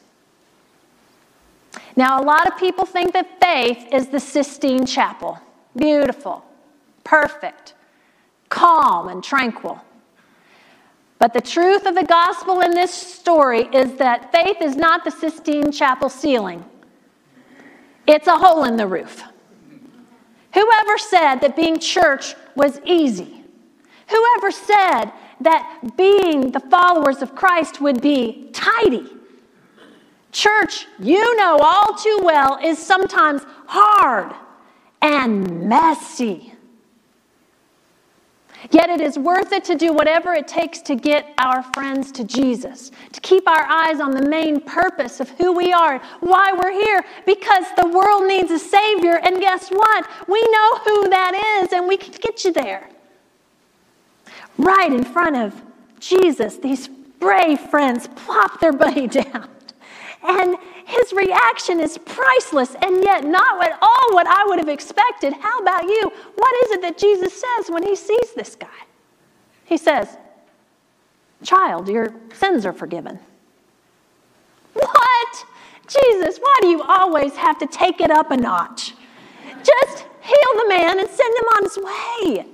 Now, 1.96 2.20
a 2.20 2.24
lot 2.24 2.46
of 2.46 2.56
people 2.58 2.86
think 2.86 3.12
that 3.12 3.40
faith 3.40 3.86
is 3.92 4.08
the 4.08 4.18
Sistine 4.18 4.86
Chapel. 4.86 5.38
Beautiful, 5.76 6.44
perfect, 7.02 7.74
calm, 8.48 9.08
and 9.08 9.22
tranquil. 9.22 9.80
But 11.18 11.32
the 11.32 11.40
truth 11.40 11.86
of 11.86 11.94
the 11.94 12.04
gospel 12.04 12.60
in 12.60 12.72
this 12.72 12.92
story 12.92 13.68
is 13.72 13.94
that 13.94 14.32
faith 14.32 14.56
is 14.60 14.76
not 14.76 15.04
the 15.04 15.10
Sistine 15.10 15.72
Chapel 15.72 16.08
ceiling, 16.08 16.64
it's 18.06 18.26
a 18.26 18.36
hole 18.36 18.64
in 18.64 18.76
the 18.76 18.86
roof. 18.86 19.22
Whoever 20.52 20.98
said 20.98 21.36
that 21.36 21.56
being 21.56 21.78
church 21.78 22.34
was 22.54 22.80
easy? 22.84 23.44
Whoever 24.08 24.50
said 24.50 25.06
that 25.40 25.96
being 25.96 26.52
the 26.52 26.60
followers 26.60 27.22
of 27.22 27.34
Christ 27.34 27.80
would 27.80 28.00
be 28.00 28.50
tidy? 28.52 29.08
Church, 30.30 30.86
you 30.98 31.36
know 31.36 31.58
all 31.60 31.94
too 31.96 32.20
well, 32.22 32.58
is 32.62 32.78
sometimes 32.78 33.42
hard 33.66 34.34
and 35.00 35.68
messy. 35.68 36.53
Yet 38.70 38.88
it 38.88 39.00
is 39.00 39.18
worth 39.18 39.52
it 39.52 39.64
to 39.64 39.74
do 39.74 39.92
whatever 39.92 40.32
it 40.32 40.48
takes 40.48 40.80
to 40.82 40.96
get 40.96 41.34
our 41.38 41.62
friends 41.74 42.10
to 42.12 42.24
Jesus, 42.24 42.90
to 43.12 43.20
keep 43.20 43.48
our 43.48 43.66
eyes 43.66 44.00
on 44.00 44.12
the 44.12 44.26
main 44.28 44.60
purpose 44.60 45.20
of 45.20 45.28
who 45.30 45.52
we 45.52 45.72
are, 45.72 45.98
why 46.20 46.52
we're 46.52 46.72
here, 46.72 47.04
because 47.26 47.64
the 47.76 47.88
world 47.88 48.26
needs 48.26 48.50
a 48.50 48.58
Savior. 48.58 49.20
And 49.22 49.40
guess 49.40 49.68
what? 49.68 50.08
We 50.28 50.42
know 50.42 50.78
who 50.78 51.08
that 51.10 51.62
is, 51.62 51.72
and 51.72 51.86
we 51.86 51.96
can 51.96 52.12
get 52.20 52.44
you 52.44 52.52
there. 52.52 52.88
Right 54.56 54.92
in 54.92 55.04
front 55.04 55.36
of 55.36 55.60
Jesus, 56.00 56.56
these 56.56 56.88
brave 56.88 57.60
friends 57.60 58.08
plop 58.14 58.60
their 58.60 58.72
buddy 58.72 59.06
down. 59.22 59.48
And 60.22 60.56
his 60.84 61.12
reaction 61.12 61.80
is 61.80 61.98
priceless 61.98 62.74
and 62.82 63.02
yet 63.02 63.24
not 63.24 63.64
at 63.64 63.78
all 63.80 64.14
what 64.14 64.26
I 64.26 64.44
would 64.46 64.58
have 64.58 64.68
expected. 64.68 65.32
How 65.32 65.58
about 65.60 65.84
you? 65.84 66.12
What 66.34 66.64
is 66.64 66.70
it 66.72 66.82
that 66.82 66.98
Jesus 66.98 67.32
says 67.32 67.70
when 67.70 67.82
he 67.82 67.96
sees 67.96 68.32
this 68.34 68.54
guy? 68.54 68.68
He 69.64 69.76
says, 69.76 70.18
Child, 71.42 71.88
your 71.88 72.14
sins 72.32 72.64
are 72.66 72.72
forgiven. 72.72 73.18
What? 74.74 75.44
Jesus, 75.86 76.38
why 76.38 76.58
do 76.62 76.68
you 76.68 76.82
always 76.82 77.36
have 77.36 77.58
to 77.58 77.66
take 77.66 78.00
it 78.00 78.10
up 78.10 78.30
a 78.30 78.36
notch? 78.36 78.94
Just 79.62 80.04
heal 80.22 80.62
the 80.62 80.68
man 80.68 80.98
and 80.98 81.08
send 81.08 81.36
him 81.36 81.44
on 81.56 81.62
his 81.62 81.78
way. 81.78 82.46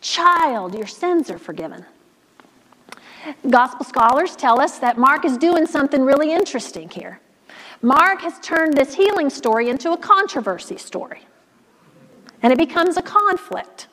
Child, 0.00 0.74
your 0.74 0.86
sins 0.86 1.30
are 1.30 1.38
forgiven. 1.38 1.84
Gospel 3.50 3.84
scholars 3.84 4.36
tell 4.36 4.60
us 4.60 4.78
that 4.78 4.96
Mark 4.96 5.24
is 5.24 5.36
doing 5.36 5.66
something 5.66 6.02
really 6.02 6.32
interesting 6.32 6.88
here. 6.88 7.20
Mark 7.82 8.20
has 8.22 8.38
turned 8.40 8.74
this 8.74 8.94
healing 8.94 9.30
story 9.30 9.68
into 9.68 9.92
a 9.92 9.96
controversy 9.96 10.76
story. 10.76 11.20
And 12.42 12.52
it 12.52 12.58
becomes 12.58 12.96
a 12.96 13.02
conflict 13.02 13.88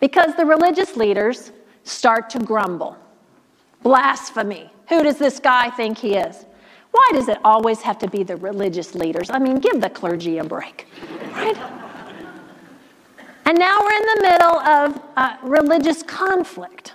because 0.00 0.34
the 0.34 0.44
religious 0.44 0.96
leaders 0.96 1.52
start 1.84 2.30
to 2.30 2.38
grumble. 2.38 2.96
Blasphemy. 3.82 4.72
Who 4.88 5.02
does 5.02 5.18
this 5.18 5.40
guy 5.40 5.70
think 5.70 5.98
he 5.98 6.14
is? 6.14 6.46
Why 6.92 7.10
does 7.12 7.28
it 7.28 7.38
always 7.44 7.80
have 7.82 7.98
to 8.00 8.08
be 8.08 8.22
the 8.22 8.36
religious 8.36 8.94
leaders? 8.94 9.30
I 9.30 9.38
mean, 9.38 9.56
give 9.58 9.80
the 9.80 9.88
clergy 9.88 10.38
a 10.38 10.44
break, 10.44 10.86
right? 11.32 11.56
And 13.44 13.58
now 13.58 13.78
we're 13.80 13.96
in 13.96 14.06
the 14.14 14.22
middle 14.22 14.58
of 14.60 15.02
a 15.16 15.38
religious 15.42 16.02
conflict. 16.02 16.94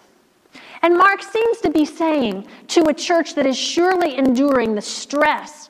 And 0.82 0.98
Mark 0.98 1.24
seems 1.24 1.60
to 1.62 1.70
be 1.70 1.86
saying 1.86 2.48
to 2.68 2.88
a 2.88 2.94
church 2.94 3.36
that 3.36 3.46
is 3.46 3.58
surely 3.58 4.18
enduring 4.18 4.76
the 4.76 4.82
stress 4.82 5.70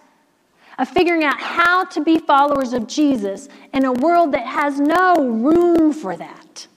of 0.78 0.88
figuring 0.90 1.24
out 1.24 1.40
how 1.40 1.86
to 1.86 2.02
be 2.02 2.20
followers 2.20 2.74
of 2.74 2.88
Jesus 2.88 3.50
in 3.74 3.86
a 3.86 3.92
world 3.92 4.32
that 4.34 4.46
has 4.46 4.80
no 4.80 5.16
room 5.16 5.92
for 5.92 6.16
that. 6.16 6.68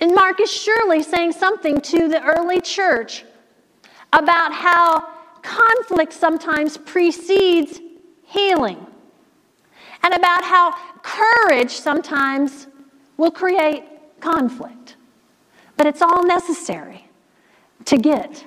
And 0.00 0.14
Mark 0.14 0.40
is 0.40 0.52
surely 0.52 1.02
saying 1.02 1.32
something 1.32 1.80
to 1.80 2.08
the 2.08 2.22
early 2.22 2.60
church 2.60 3.24
about 4.12 4.52
how 4.52 5.08
conflict 5.42 6.12
sometimes 6.12 6.76
precedes 6.76 7.80
healing, 8.24 8.86
and 10.02 10.14
about 10.14 10.44
how 10.44 10.72
courage 11.02 11.70
sometimes 11.70 12.66
will 13.16 13.30
create 13.30 13.82
conflict. 14.20 14.96
But 15.76 15.86
it's 15.86 16.02
all 16.02 16.22
necessary 16.22 17.08
to 17.86 17.96
get 17.96 18.44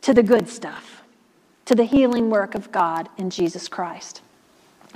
to 0.00 0.14
the 0.14 0.22
good 0.22 0.48
stuff, 0.48 0.97
to 1.68 1.74
the 1.74 1.84
healing 1.84 2.30
work 2.30 2.54
of 2.54 2.72
God 2.72 3.10
in 3.18 3.28
Jesus 3.28 3.68
Christ. 3.68 4.22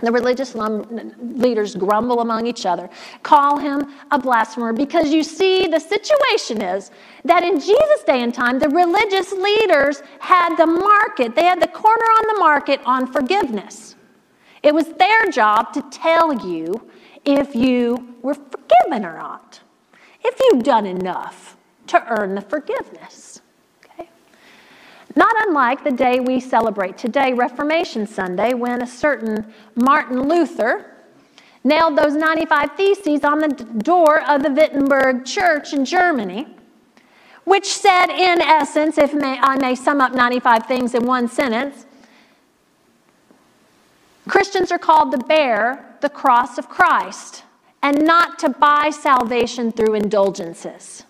The 0.00 0.10
religious 0.10 0.54
leaders 0.54 1.76
grumble 1.76 2.20
among 2.20 2.46
each 2.46 2.64
other, 2.64 2.88
call 3.22 3.58
him 3.58 3.92
a 4.10 4.18
blasphemer, 4.18 4.72
because 4.72 5.12
you 5.12 5.22
see, 5.22 5.66
the 5.66 5.78
situation 5.78 6.62
is 6.62 6.90
that 7.26 7.42
in 7.42 7.60
Jesus' 7.60 8.04
day 8.06 8.22
and 8.22 8.32
time, 8.32 8.58
the 8.58 8.70
religious 8.70 9.32
leaders 9.32 10.02
had 10.18 10.56
the 10.56 10.66
market, 10.66 11.34
they 11.34 11.44
had 11.44 11.60
the 11.60 11.68
corner 11.68 12.06
on 12.06 12.34
the 12.34 12.40
market 12.40 12.80
on 12.86 13.06
forgiveness. 13.06 13.94
It 14.62 14.74
was 14.74 14.86
their 14.94 15.26
job 15.26 15.74
to 15.74 15.82
tell 15.90 16.32
you 16.48 16.90
if 17.26 17.54
you 17.54 18.16
were 18.22 18.34
forgiven 18.34 19.04
or 19.04 19.18
not, 19.18 19.60
if 20.24 20.40
you've 20.40 20.64
done 20.64 20.86
enough 20.86 21.58
to 21.88 22.02
earn 22.18 22.34
the 22.34 22.40
forgiveness. 22.40 23.41
Not 25.14 25.35
unlike 25.47 25.85
the 25.85 25.90
day 25.90 26.21
we 26.21 26.40
celebrate 26.40 26.97
today, 26.97 27.33
Reformation 27.33 28.07
Sunday, 28.07 28.54
when 28.54 28.83
a 28.83 28.87
certain 28.87 29.52
Martin 29.75 30.28
Luther 30.28 30.97
nailed 31.64 31.97
those 31.97 32.14
95 32.14 32.76
theses 32.76 33.25
on 33.25 33.38
the 33.38 33.49
door 33.49 34.23
of 34.28 34.42
the 34.42 34.50
Wittenberg 34.50 35.25
church 35.25 35.73
in 35.73 35.85
Germany, 35.85 36.47
which 37.45 37.66
said, 37.66 38.07
in 38.07 38.40
essence, 38.40 38.99
if 38.99 39.12
may, 39.12 39.38
I 39.38 39.57
may 39.57 39.75
sum 39.75 40.00
up 40.00 40.14
95 40.14 40.66
things 40.66 40.95
in 40.95 41.04
one 41.04 41.28
sentence, 41.28 41.87
Christians 44.28 44.71
are 44.71 44.78
called 44.78 45.12
to 45.12 45.19
bear 45.19 45.97
the 46.00 46.09
cross 46.09 46.57
of 46.57 46.69
Christ 46.69 47.42
and 47.83 48.07
not 48.07 48.38
to 48.38 48.49
buy 48.49 48.90
salvation 48.90 49.73
through 49.73 49.95
indulgences. 49.95 51.04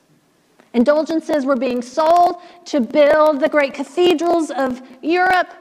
Indulgences 0.75 1.45
were 1.45 1.57
being 1.57 1.83
sold 1.83 2.37
to 2.67 2.81
build 2.81 3.41
the 3.41 3.49
great 3.49 3.75
cathedrals 3.75 4.51
of 4.51 4.83
Europe. 5.03 5.53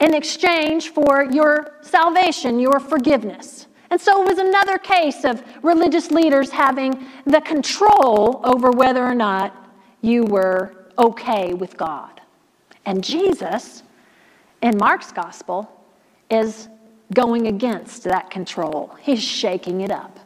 in 0.00 0.14
exchange 0.14 0.90
for 0.90 1.24
your 1.24 1.76
salvation, 1.80 2.58
your 2.58 2.78
forgiveness. 2.78 3.66
And 3.90 4.00
so 4.00 4.22
it 4.22 4.28
was 4.28 4.38
another 4.38 4.78
case 4.78 5.24
of 5.24 5.42
religious 5.62 6.10
leaders 6.10 6.50
having 6.50 7.06
the 7.24 7.40
control 7.40 8.40
over 8.44 8.70
whether 8.70 9.02
or 9.02 9.14
not 9.14 9.72
you 10.02 10.24
were 10.24 10.86
okay 10.98 11.54
with 11.54 11.76
God. 11.76 12.20
And 12.84 13.02
Jesus, 13.02 13.82
in 14.62 14.76
Mark's 14.76 15.10
gospel, 15.10 15.70
is 16.30 16.68
going 17.14 17.46
against 17.46 18.04
that 18.04 18.30
control. 18.30 18.94
He's 19.00 19.22
shaking 19.22 19.80
it 19.80 19.90
up. 19.90 20.18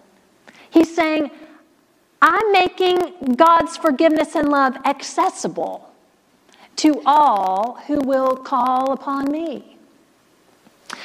He's 0.70 0.94
saying, 0.94 1.30
I'm 2.24 2.52
making 2.52 3.34
God's 3.34 3.76
forgiveness 3.76 4.36
and 4.36 4.48
love 4.48 4.76
accessible 4.84 5.90
to 6.76 7.02
all 7.04 7.80
who 7.88 7.98
will 7.98 8.36
call 8.36 8.92
upon 8.92 9.30
me. 9.30 9.76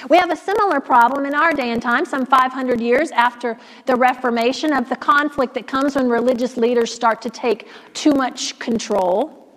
We 0.10 0.18
have 0.18 0.30
a 0.30 0.36
similar 0.36 0.80
problem 0.80 1.26
in 1.26 1.34
our 1.34 1.54
day 1.54 1.72
and 1.72 1.82
time, 1.82 2.06
some 2.06 2.24
500 2.24 2.80
years 2.80 3.10
after 3.12 3.58
the 3.88 3.96
Reformation, 3.96 4.72
of 4.74 4.90
the 4.90 4.96
conflict 4.96 5.56
that 5.56 5.66
comes 5.66 5.96
when 5.96 6.08
religious 6.08 6.56
leaders 6.56 6.94
start 6.94 7.20
to 7.24 7.32
take 7.32 7.68
too 7.96 8.14
much 8.14 8.60
control. 8.60 9.48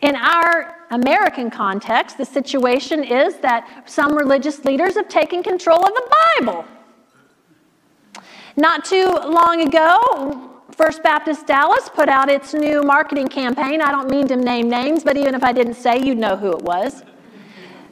In 0.00 0.16
our 0.16 0.76
American 0.90 1.50
context, 1.50 2.16
the 2.16 2.24
situation 2.24 3.04
is 3.04 3.36
that 3.38 3.82
some 3.84 4.16
religious 4.16 4.64
leaders 4.64 4.94
have 4.94 5.08
taken 5.10 5.42
control 5.42 5.84
of 5.84 5.92
the 5.92 6.14
Bible. 6.38 6.64
Not 8.58 8.84
too 8.84 9.06
long 9.06 9.60
ago, 9.68 10.50
First 10.72 11.04
Baptist 11.04 11.46
Dallas 11.46 11.88
put 11.88 12.08
out 12.08 12.28
its 12.28 12.54
new 12.54 12.82
marketing 12.82 13.28
campaign. 13.28 13.80
I 13.80 13.92
don't 13.92 14.10
mean 14.10 14.26
to 14.26 14.36
name 14.36 14.68
names, 14.68 15.04
but 15.04 15.16
even 15.16 15.36
if 15.36 15.44
I 15.44 15.52
didn't 15.52 15.74
say, 15.74 16.00
you'd 16.02 16.18
know 16.18 16.36
who 16.36 16.50
it 16.50 16.62
was. 16.62 17.04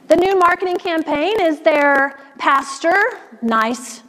The 0.09 0.17
new 0.17 0.37
marketing 0.37 0.75
campaign 0.75 1.39
is 1.39 1.61
their 1.61 2.19
pastor, 2.37 2.97
nice 3.41 4.03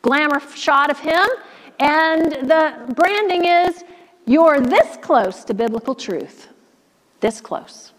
glamour 0.00 0.40
shot 0.54 0.90
of 0.90 0.98
him, 0.98 1.28
and 1.78 2.32
the 2.48 2.94
branding 2.94 3.44
is 3.44 3.84
you're 4.24 4.60
this 4.60 4.96
close 5.02 5.44
to 5.44 5.52
biblical 5.52 5.94
truth. 5.94 6.48
This 7.20 7.42
close. 7.42 7.92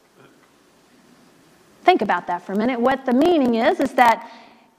Think 1.84 2.01
about 2.01 2.25
that 2.25 2.41
for 2.41 2.53
a 2.53 2.57
minute. 2.57 2.81
What 2.81 3.05
the 3.05 3.13
meaning 3.13 3.53
is, 3.53 3.79
is 3.79 3.93
that 3.93 4.27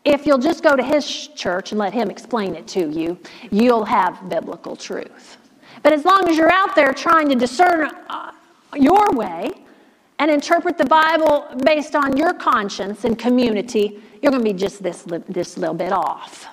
if 0.05 0.27
you'll 0.27 0.39
just 0.39 0.63
go 0.63 0.77
to 0.77 0.83
his 0.83 1.29
church 1.29 1.73
and 1.73 1.79
let 1.79 1.93
him 1.93 2.11
explain 2.11 2.55
it 2.55 2.67
to 2.69 2.89
you, 2.91 3.19
you'll 3.51 3.85
have 3.85 4.29
biblical 4.29 4.77
truth. 4.77 5.37
But 5.83 5.93
as 5.93 6.05
long 6.05 6.29
as 6.29 6.37
you're 6.37 6.53
out 6.53 6.75
there 6.75 6.93
trying 6.93 7.29
to 7.29 7.35
discern 7.35 7.91
uh, 8.09 8.33
your 8.75 9.11
way 9.13 9.51
and 10.19 10.31
interpret 10.31 10.79
the 10.79 10.87
Bible 10.87 11.47
based 11.65 11.95
on 11.95 12.17
your 12.17 12.35
conscience 12.35 13.05
and 13.05 13.19
community, 13.19 14.03
you're 14.23 14.33
going 14.33 14.45
to 14.45 14.53
be 14.53 14.59
just 14.59 14.83
this, 14.83 15.05
this 15.29 15.57
little 15.57 15.75
bit 15.75 15.93
off. 15.93 16.49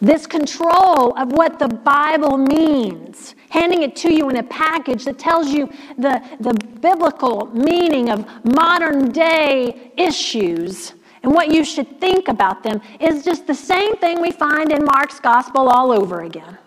This 0.00 0.26
control 0.26 1.16
of 1.16 1.32
what 1.32 1.60
the 1.60 1.68
Bible 1.68 2.36
means, 2.36 3.36
handing 3.50 3.82
it 3.82 3.94
to 3.96 4.12
you 4.12 4.30
in 4.30 4.36
a 4.36 4.42
package 4.42 5.04
that 5.04 5.18
tells 5.18 5.50
you 5.50 5.70
the, 5.96 6.20
the 6.40 6.54
biblical 6.80 7.46
meaning 7.54 8.10
of 8.10 8.26
modern 8.44 9.12
day 9.12 9.92
issues 9.96 10.94
and 11.22 11.32
what 11.32 11.52
you 11.52 11.64
should 11.64 12.00
think 12.00 12.28
about 12.28 12.62
them 12.62 12.80
is 13.00 13.24
just 13.24 13.46
the 13.46 13.54
same 13.54 13.96
thing 13.96 14.20
we 14.20 14.32
find 14.32 14.72
in 14.72 14.84
Mark's 14.84 15.20
gospel 15.20 15.68
all 15.68 15.92
over 15.92 16.22
again. 16.22 16.58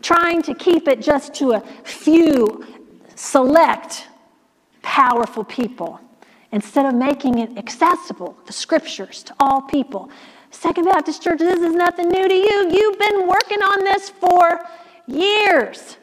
Trying 0.00 0.42
to 0.42 0.54
keep 0.54 0.88
it 0.88 1.00
just 1.00 1.34
to 1.34 1.52
a 1.52 1.60
few 1.84 2.64
select 3.14 4.06
powerful 4.82 5.44
people 5.44 6.00
instead 6.52 6.86
of 6.86 6.94
making 6.94 7.38
it 7.38 7.56
accessible, 7.56 8.36
the 8.46 8.52
scriptures, 8.52 9.22
to 9.24 9.34
all 9.40 9.62
people. 9.62 10.10
Second 10.50 10.84
Baptist 10.84 11.22
Church, 11.22 11.38
this 11.38 11.60
is 11.60 11.74
nothing 11.74 12.08
new 12.08 12.28
to 12.28 12.34
you. 12.34 12.70
You've 12.70 12.98
been 12.98 13.26
working 13.26 13.62
on 13.62 13.84
this 13.84 14.10
for 14.10 14.60
years 15.06 15.96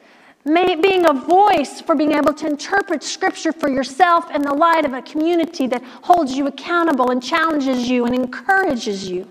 being 0.81 1.09
a 1.09 1.13
voice 1.13 1.81
for 1.81 1.95
being 1.95 2.13
able 2.13 2.33
to 2.33 2.47
interpret 2.47 3.03
Scripture 3.03 3.51
for 3.51 3.69
yourself 3.69 4.31
in 4.31 4.41
the 4.41 4.53
light 4.53 4.85
of 4.85 4.93
a 4.93 5.01
community 5.01 5.67
that 5.67 5.83
holds 6.03 6.33
you 6.33 6.47
accountable 6.47 7.11
and 7.11 7.21
challenges 7.21 7.89
you 7.89 8.05
and 8.05 8.15
encourages 8.15 9.09
you. 9.09 9.27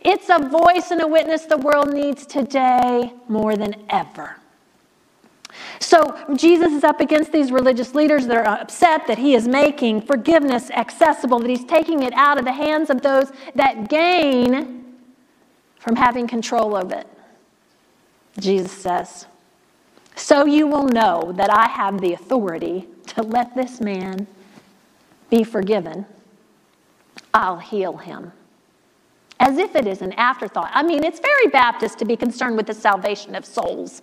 It's 0.00 0.28
a 0.28 0.38
voice 0.38 0.90
and 0.90 1.00
a 1.02 1.06
witness 1.06 1.44
the 1.44 1.58
world 1.58 1.92
needs 1.92 2.26
today 2.26 3.12
more 3.28 3.56
than 3.56 3.74
ever. 3.90 4.36
So, 5.78 6.18
Jesus 6.34 6.72
is 6.72 6.82
up 6.82 7.00
against 7.00 7.30
these 7.30 7.52
religious 7.52 7.94
leaders 7.94 8.26
that 8.26 8.36
are 8.36 8.60
upset 8.60 9.06
that 9.06 9.18
he 9.18 9.34
is 9.34 9.46
making 9.46 10.00
forgiveness 10.02 10.70
accessible, 10.70 11.38
that 11.38 11.48
he's 11.48 11.64
taking 11.64 12.02
it 12.02 12.12
out 12.14 12.38
of 12.38 12.44
the 12.44 12.52
hands 12.52 12.90
of 12.90 13.02
those 13.02 13.30
that 13.54 13.88
gain 13.88 14.96
from 15.78 15.94
having 15.94 16.26
control 16.26 16.74
of 16.74 16.90
it. 16.90 17.06
Jesus 18.38 18.72
says, 18.72 19.26
so 20.16 20.44
you 20.44 20.66
will 20.66 20.84
know 20.84 21.32
that 21.36 21.50
I 21.50 21.68
have 21.68 22.00
the 22.00 22.14
authority 22.14 22.86
to 23.08 23.22
let 23.22 23.54
this 23.54 23.80
man 23.80 24.26
be 25.30 25.44
forgiven. 25.44 26.06
I'll 27.32 27.58
heal 27.58 27.96
him. 27.96 28.32
As 29.40 29.58
if 29.58 29.74
it 29.74 29.86
is 29.86 30.00
an 30.02 30.12
afterthought. 30.12 30.70
I 30.72 30.82
mean, 30.82 31.02
it's 31.02 31.18
very 31.18 31.48
Baptist 31.48 31.98
to 31.98 32.04
be 32.04 32.16
concerned 32.16 32.56
with 32.56 32.66
the 32.66 32.74
salvation 32.74 33.34
of 33.34 33.44
souls. 33.44 34.02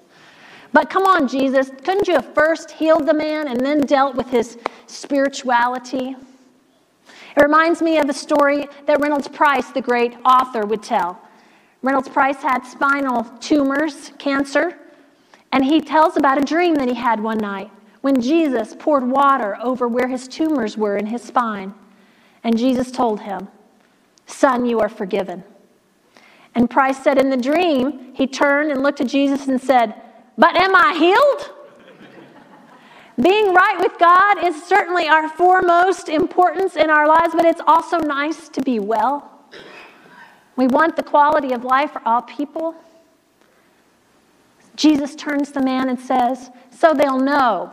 But 0.74 0.89
come 0.89 1.04
on, 1.04 1.28
Jesus, 1.28 1.69
couldn't 1.84 2.08
you 2.08 2.15
have 2.15 2.34
first 2.34 2.71
healed 2.71 3.06
the 3.06 3.13
man 3.13 3.47
and 3.47 3.60
then 3.60 3.82
dealt 3.82 4.15
with 4.15 4.30
his 4.30 4.58
spirituality? 4.88 6.15
It 7.36 7.41
reminds 7.41 7.82
me 7.82 7.97
of 7.97 8.10
a 8.10 8.13
story 8.13 8.67
that 8.86 9.00
Reynolds 9.00 9.28
Price, 9.30 9.69
the 9.69 9.82
great 9.82 10.15
author, 10.26 10.65
would 10.65 10.84
tell. 10.84 11.19
Reynolds 11.82 12.10
Price 12.10 12.41
had 12.41 12.65
spinal 12.65 13.24
tumors, 13.39 14.12
cancer, 14.17 14.78
and 15.52 15.66
he 15.66 15.82
tells 15.82 16.18
about 16.18 16.42
a 16.42 16.46
dream 16.46 16.76
that 16.76 16.88
he 16.88 16.96
had 16.96 17.22
one 17.22 17.38
night 17.38 17.72
when 18.02 18.22
Jesus 18.22 18.76
poured 18.78 19.08
water 19.08 19.58
over 19.62 19.88
where 19.88 20.08
his 20.08 20.28
tumors 20.28 20.78
were 20.78 20.98
in 20.98 21.06
his 21.06 21.22
spine. 21.22 21.74
And 22.44 22.58
Jesus 22.58 22.92
told 22.92 23.22
him, 23.22 23.48
Son, 24.26 24.66
you 24.66 24.80
are 24.80 24.90
forgiven. 24.90 25.44
And 26.56 26.70
Price 26.70 27.02
said, 27.04 27.18
In 27.18 27.30
the 27.30 27.38
dream, 27.38 28.14
he 28.14 28.28
turned 28.28 28.72
and 28.72 28.82
looked 28.82 29.02
at 29.02 29.08
Jesus 29.08 29.48
and 29.48 29.62
said, 29.62 29.94
But 30.38 30.56
am 30.56 30.76
I 30.76 30.96
healed? 30.98 31.58
Being 33.22 33.54
right 33.54 33.78
with 33.80 34.00
God 34.00 34.44
is 34.44 34.64
certainly 34.64 35.08
our 35.08 35.30
foremost 35.30 36.10
importance 36.10 36.76
in 36.76 36.90
our 36.90 37.08
lives, 37.08 37.34
but 37.36 37.46
it's 37.46 37.62
also 37.68 38.00
nice 38.00 38.50
to 38.50 38.62
be 38.62 38.80
well. 38.80 39.30
We 40.56 40.68
want 40.68 40.96
the 40.96 41.04
quality 41.04 41.54
of 41.54 41.64
life 41.64 41.92
for 41.92 42.02
all 42.06 42.22
people. 42.24 42.76
Jesus 44.82 45.13
turns 45.13 45.50
to 45.50 45.60
the 45.60 45.63
man 45.63 45.89
and 45.89 46.00
says, 46.00 46.50
So 46.72 46.91
they'll 46.91 47.20
know 47.20 47.72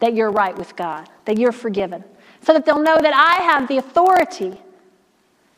that 0.00 0.12
you're 0.12 0.32
right 0.32 0.58
with 0.58 0.74
God, 0.74 1.08
that 1.24 1.38
you're 1.38 1.52
forgiven, 1.52 2.02
so 2.40 2.52
that 2.52 2.66
they'll 2.66 2.82
know 2.82 2.98
that 3.00 3.14
I 3.14 3.44
have 3.44 3.68
the 3.68 3.76
authority 3.76 4.60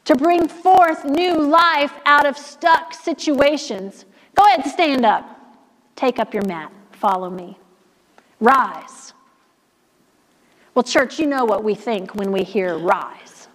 to 0.04 0.14
bring 0.14 0.46
forth 0.46 1.06
new 1.06 1.38
life 1.38 1.94
out 2.04 2.26
of 2.26 2.36
stuck 2.36 2.92
situations. 2.92 4.04
Go 4.34 4.44
ahead 4.44 4.60
and 4.60 4.70
stand 4.70 5.06
up. 5.06 5.24
Take 5.96 6.18
up 6.18 6.34
your 6.34 6.44
mat. 6.44 6.70
Follow 6.92 7.30
me. 7.30 7.58
Rise. 8.38 9.14
Well, 10.74 10.82
church, 10.82 11.18
you 11.18 11.26
know 11.26 11.46
what 11.46 11.64
we 11.64 11.74
think 11.74 12.14
when 12.14 12.30
we 12.30 12.42
hear 12.42 12.76
rise. 12.76 13.48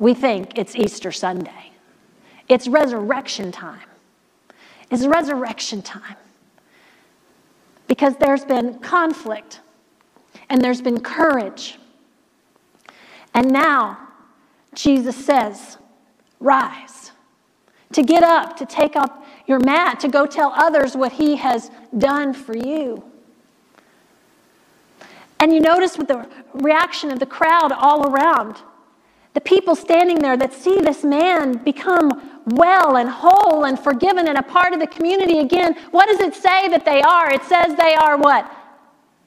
We 0.00 0.14
think 0.14 0.58
it's 0.58 0.74
Easter 0.74 1.12
Sunday, 1.12 1.70
it's 2.48 2.66
resurrection 2.66 3.52
time 3.52 3.91
is 4.92 5.06
resurrection 5.06 5.82
time. 5.82 6.16
Because 7.88 8.16
there's 8.16 8.44
been 8.44 8.78
conflict 8.78 9.60
and 10.48 10.62
there's 10.62 10.80
been 10.80 11.00
courage. 11.00 11.78
And 13.34 13.50
now 13.50 14.08
Jesus 14.74 15.16
says, 15.16 15.78
Rise. 16.38 17.12
To 17.92 18.02
get 18.02 18.22
up, 18.22 18.56
to 18.56 18.66
take 18.66 18.96
up 18.96 19.24
your 19.46 19.58
mat, 19.58 20.00
to 20.00 20.08
go 20.08 20.26
tell 20.26 20.52
others 20.56 20.96
what 20.96 21.12
he 21.12 21.36
has 21.36 21.70
done 21.96 22.32
for 22.32 22.56
you. 22.56 23.04
And 25.38 25.52
you 25.52 25.60
notice 25.60 25.98
with 25.98 26.08
the 26.08 26.28
reaction 26.54 27.10
of 27.10 27.18
the 27.18 27.26
crowd 27.26 27.72
all 27.72 28.08
around, 28.08 28.56
the 29.34 29.40
people 29.40 29.74
standing 29.74 30.18
there 30.18 30.36
that 30.36 30.52
see 30.52 30.80
this 30.80 31.04
man 31.04 31.54
become 31.58 32.31
well 32.46 32.96
and 32.96 33.08
whole 33.08 33.64
and 33.64 33.78
forgiven 33.78 34.28
and 34.28 34.38
a 34.38 34.42
part 34.42 34.72
of 34.72 34.80
the 34.80 34.86
community 34.86 35.38
again, 35.38 35.74
what 35.90 36.08
does 36.08 36.20
it 36.20 36.34
say 36.34 36.68
that 36.68 36.84
they 36.84 37.02
are? 37.02 37.30
It 37.30 37.42
says 37.44 37.76
they 37.76 37.94
are 37.94 38.16
what? 38.16 38.50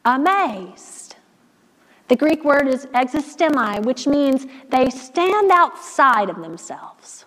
Amazed. 0.04 1.16
The 2.08 2.16
Greek 2.16 2.44
word 2.44 2.68
is 2.68 2.86
existemi, 2.88 3.84
which 3.84 4.06
means 4.06 4.46
they 4.70 4.90
stand 4.90 5.50
outside 5.52 6.30
of 6.30 6.42
themselves. 6.42 7.26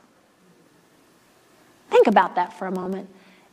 Think 1.91 2.07
about 2.07 2.35
that 2.37 2.53
for 2.53 2.67
a 2.67 2.71
moment. 2.71 3.09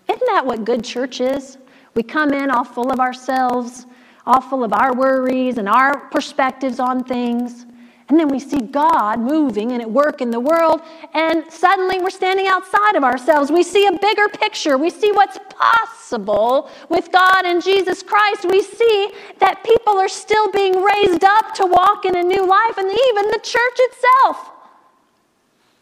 Isn't 0.08 0.28
that 0.28 0.46
what 0.46 0.66
good 0.66 0.84
church 0.84 1.22
is? 1.22 1.58
We 1.96 2.04
come 2.04 2.32
in 2.32 2.52
all 2.52 2.64
full 2.64 2.92
of 2.92 3.00
ourselves, 3.00 3.88
all 4.28 4.42
full 4.42 4.64
of 4.64 4.74
our 4.74 4.94
worries 4.94 5.58
and 5.58 5.68
our 5.68 6.10
perspectives 6.10 6.80
on 6.80 7.04
things. 7.04 7.66
And 8.08 8.20
then 8.20 8.28
we 8.28 8.40
see 8.40 8.62
God 8.62 9.20
moving 9.20 9.72
and 9.72 9.82
at 9.82 9.90
work 9.90 10.22
in 10.22 10.30
the 10.30 10.40
world, 10.40 10.82
and 11.16 11.44
suddenly 11.52 12.00
we're 12.00 12.12
standing 12.12 12.46
outside 12.46 12.96
of 12.96 13.04
ourselves. 13.04 13.52
We 13.52 13.64
see 13.64 13.88
a 13.88 13.92
bigger 13.92 14.28
picture. 14.30 14.78
We 14.78 14.92
see 14.92 15.12
what's 15.12 15.40
possible 15.50 16.70
with 16.90 17.12
God 17.12 17.46
and 17.46 17.64
Jesus 17.64 18.04
Christ. 18.04 18.46
We 18.48 18.62
see 18.62 19.12
that 19.40 19.64
people 19.64 19.98
are 19.98 20.08
still 20.08 20.52
being 20.52 20.84
raised 20.84 21.24
up 21.24 21.56
to 21.56 21.66
walk 21.66 22.06
in 22.06 22.16
a 22.16 22.22
new 22.22 22.46
life, 22.46 22.78
and 22.78 22.88
even 22.88 23.32
the 23.32 23.40
church 23.42 23.78
itself. 23.78 24.52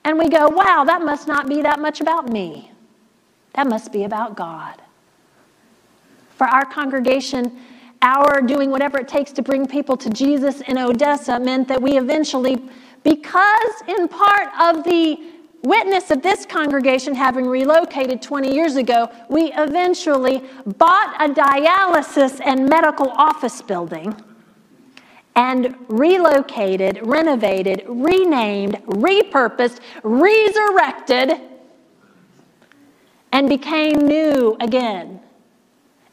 And 0.05 0.17
we 0.17 0.29
go, 0.29 0.47
wow, 0.47 0.85
that 0.85 1.01
must 1.01 1.27
not 1.27 1.49
be 1.49 1.61
that 1.61 1.79
much 1.79 1.99
about 1.99 2.29
me. 2.29 2.71
That 3.53 3.67
must 3.67 3.91
be 3.91 4.05
about 4.05 4.35
God. 4.35 4.81
For 6.37 6.47
our 6.47 6.65
congregation, 6.65 7.59
our 8.03 8.41
doing 8.41 8.69
whatever 8.69 8.99
it 8.99 9.07
takes 9.07 9.31
to 9.31 9.41
bring 9.41 9.65
people 9.65 9.95
to 9.97 10.09
Jesus 10.09 10.61
in 10.61 10.77
Odessa 10.77 11.39
meant 11.39 11.69
that 11.69 11.81
we 11.81 11.97
eventually, 11.97 12.61
because 13.03 13.73
in 13.87 14.09
part 14.09 14.49
of 14.61 14.83
the 14.83 15.17
witness 15.63 16.11
of 16.11 16.21
this 16.21 16.45
congregation 16.45 17.15
having 17.15 17.47
relocated 17.47 18.21
20 18.21 18.53
years 18.53 18.75
ago, 18.75 19.09
we 19.29 19.53
eventually 19.53 20.43
bought 20.77 21.15
a 21.21 21.33
dialysis 21.33 22.41
and 22.45 22.67
medical 22.67 23.09
office 23.11 23.61
building 23.61 24.13
and 25.35 25.73
relocated, 25.87 26.99
renovated, 27.03 27.83
renamed, 27.87 28.75
repurposed, 28.85 29.79
resurrected, 30.03 31.39
and 33.31 33.47
became 33.47 33.97
new 33.99 34.57
again. 34.59 35.21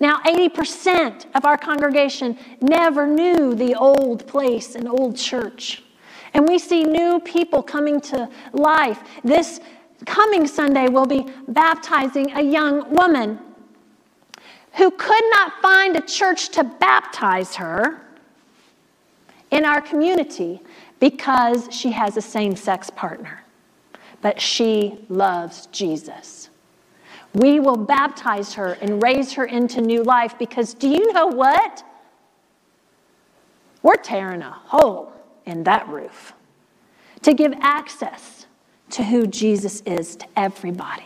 Now, 0.00 0.20
80% 0.20 1.26
of 1.34 1.44
our 1.44 1.58
congregation 1.58 2.38
never 2.62 3.06
knew 3.06 3.54
the 3.54 3.74
old 3.74 4.26
place 4.26 4.74
and 4.74 4.88
old 4.88 5.16
church. 5.16 5.82
And 6.32 6.48
we 6.48 6.58
see 6.58 6.84
new 6.84 7.20
people 7.20 7.62
coming 7.62 8.00
to 8.02 8.28
life. 8.52 9.00
This 9.22 9.60
coming 10.06 10.46
Sunday, 10.46 10.88
we'll 10.88 11.04
be 11.04 11.26
baptizing 11.48 12.32
a 12.32 12.42
young 12.42 12.90
woman 12.90 13.38
who 14.74 14.90
could 14.90 15.24
not 15.30 15.60
find 15.60 15.96
a 15.96 16.00
church 16.00 16.48
to 16.50 16.64
baptize 16.64 17.56
her 17.56 18.00
in 19.50 19.64
our 19.64 19.80
community 19.80 20.60
because 21.00 21.68
she 21.70 21.90
has 21.90 22.16
a 22.16 22.22
same 22.22 22.54
sex 22.54 22.88
partner. 22.88 23.42
But 24.22 24.40
she 24.40 25.04
loves 25.08 25.66
Jesus. 25.66 26.49
We 27.32 27.60
will 27.60 27.76
baptize 27.76 28.54
her 28.54 28.72
and 28.80 29.02
raise 29.02 29.32
her 29.34 29.44
into 29.44 29.80
new 29.80 30.02
life 30.02 30.36
because 30.38 30.74
do 30.74 30.88
you 30.88 31.12
know 31.12 31.26
what? 31.26 31.84
We're 33.82 33.96
tearing 33.96 34.42
a 34.42 34.50
hole 34.50 35.12
in 35.46 35.64
that 35.64 35.88
roof 35.88 36.32
to 37.22 37.32
give 37.34 37.52
access 37.60 38.46
to 38.90 39.04
who 39.04 39.26
Jesus 39.26 39.80
is 39.82 40.16
to 40.16 40.26
everybody. 40.36 41.04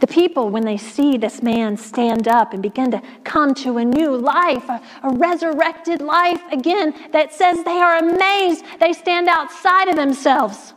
The 0.00 0.06
people, 0.06 0.50
when 0.50 0.64
they 0.64 0.76
see 0.76 1.16
this 1.16 1.42
man 1.42 1.76
stand 1.76 2.28
up 2.28 2.52
and 2.52 2.62
begin 2.62 2.90
to 2.90 3.02
come 3.24 3.54
to 3.54 3.78
a 3.78 3.84
new 3.84 4.16
life, 4.16 4.68
a, 4.68 4.82
a, 5.02 5.14
resurrected 5.14 6.02
life 6.02 6.42
again, 6.52 6.94
that 7.12 7.32
says 7.32 7.64
they 7.64 7.80
are 7.80 7.96
amazed, 7.96 8.64
they 8.80 8.92
stand 8.92 9.28
outside 9.28 9.88
of 9.88 9.96
themselves. 9.96 10.74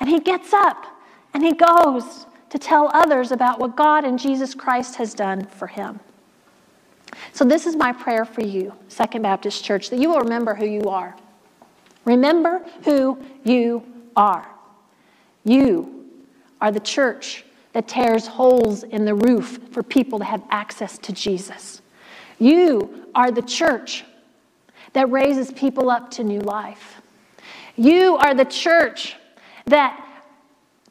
And 0.00 0.08
he 0.08 0.18
gets 0.18 0.52
up 0.52 0.95
and 1.36 1.44
he 1.44 1.52
goes 1.52 2.24
to 2.48 2.58
tell 2.58 2.90
others 2.94 3.30
about 3.30 3.58
what 3.58 3.76
God 3.76 4.06
and 4.06 4.18
Jesus 4.18 4.54
Christ 4.54 4.94
has 4.94 5.12
done 5.12 5.44
for 5.44 5.66
him. 5.66 6.00
So, 7.34 7.44
this 7.44 7.66
is 7.66 7.76
my 7.76 7.92
prayer 7.92 8.24
for 8.24 8.40
you, 8.40 8.72
Second 8.88 9.20
Baptist 9.20 9.62
Church, 9.62 9.90
that 9.90 9.98
you 9.98 10.08
will 10.08 10.20
remember 10.20 10.54
who 10.54 10.64
you 10.64 10.88
are. 10.88 11.14
Remember 12.06 12.64
who 12.84 13.22
you 13.44 13.84
are. 14.16 14.48
You 15.44 16.06
are 16.62 16.72
the 16.72 16.80
church 16.80 17.44
that 17.74 17.86
tears 17.86 18.26
holes 18.26 18.84
in 18.84 19.04
the 19.04 19.14
roof 19.14 19.58
for 19.72 19.82
people 19.82 20.18
to 20.20 20.24
have 20.24 20.42
access 20.48 20.96
to 20.96 21.12
Jesus. 21.12 21.82
You 22.38 23.08
are 23.14 23.30
the 23.30 23.42
church 23.42 24.06
that 24.94 25.10
raises 25.10 25.52
people 25.52 25.90
up 25.90 26.10
to 26.12 26.24
new 26.24 26.40
life. 26.40 27.02
You 27.76 28.16
are 28.16 28.34
the 28.34 28.46
church 28.46 29.16
that 29.66 30.02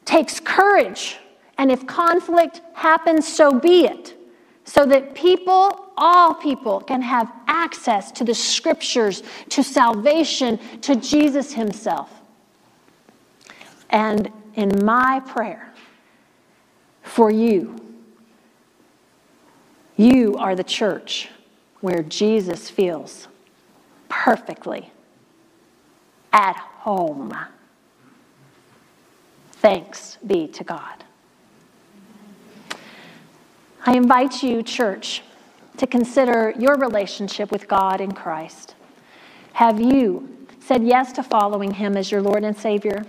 takes 0.06 0.40
courage. 0.40 1.18
And 1.58 1.70
if 1.70 1.86
conflict 1.86 2.62
happens, 2.72 3.28
so 3.28 3.58
be 3.58 3.84
it. 3.84 4.14
So 4.64 4.86
that 4.86 5.14
people, 5.14 5.92
all 5.96 6.34
people, 6.34 6.80
can 6.80 7.02
have 7.02 7.30
access 7.46 8.10
to 8.12 8.24
the 8.24 8.34
scriptures, 8.34 9.22
to 9.50 9.62
salvation, 9.62 10.58
to 10.80 10.96
Jesus 10.96 11.52
Himself. 11.52 12.10
And 13.90 14.32
in 14.54 14.84
my 14.84 15.20
prayer 15.20 15.72
for 17.02 17.30
you, 17.30 17.76
you 19.96 20.36
are 20.36 20.54
the 20.54 20.64
church 20.64 21.28
where 21.80 22.02
Jesus 22.02 22.68
feels 22.68 23.28
perfectly 24.08 24.90
at 26.32 26.56
home. 26.56 27.34
Thanks 29.56 30.18
be 30.26 30.48
to 30.48 30.64
God. 30.64 31.04
I 33.84 33.96
invite 33.96 34.42
you, 34.42 34.62
church, 34.62 35.22
to 35.76 35.86
consider 35.86 36.52
your 36.58 36.76
relationship 36.76 37.50
with 37.50 37.68
God 37.68 38.00
in 38.00 38.12
Christ. 38.12 38.74
Have 39.52 39.80
you 39.80 40.28
said 40.60 40.82
yes 40.82 41.12
to 41.12 41.22
following 41.22 41.70
Him 41.70 41.96
as 41.96 42.10
your 42.10 42.20
Lord 42.20 42.44
and 42.44 42.56
Savior? 42.56 43.04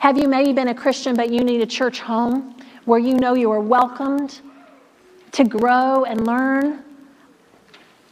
Have 0.00 0.18
you 0.18 0.28
maybe 0.28 0.52
been 0.52 0.68
a 0.68 0.74
Christian, 0.74 1.14
but 1.14 1.30
you 1.30 1.44
need 1.44 1.60
a 1.60 1.66
church 1.66 2.00
home 2.00 2.56
where 2.84 2.98
you 2.98 3.14
know 3.14 3.34
you 3.34 3.50
are 3.50 3.60
welcomed 3.60 4.40
to 5.32 5.44
grow 5.44 6.04
and 6.04 6.26
learn, 6.26 6.84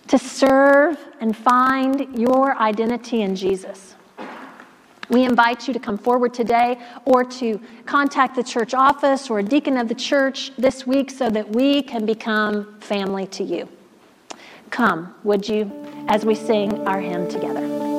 to 0.09 0.19
serve 0.19 0.97
and 1.21 1.37
find 1.37 2.19
your 2.19 2.57
identity 2.57 3.23
in 3.23 3.37
Jesus? 3.37 3.97
We 5.13 5.25
invite 5.25 5.69
you 5.69 5.75
to 5.75 5.79
come 5.79 5.99
forward 5.99 6.33
today 6.33 6.79
or 7.05 7.23
to 7.23 7.61
contact 7.85 8.35
the 8.35 8.43
church 8.43 8.73
office 8.73 9.29
or 9.29 9.41
a 9.41 9.43
deacon 9.43 9.77
of 9.77 9.89
the 9.89 9.95
church 9.95 10.53
this 10.57 10.87
week 10.87 11.11
so 11.11 11.29
that 11.29 11.55
we 11.55 11.83
can 11.83 12.07
become 12.07 12.81
family 12.81 13.27
to 13.27 13.45
you. 13.45 13.69
Come, 14.71 15.15
would 15.23 15.47
you, 15.47 15.71
as 16.09 16.25
we 16.25 16.35
sing 16.35 16.89
our 16.89 16.99
hymn 16.99 17.29
together. 17.29 17.92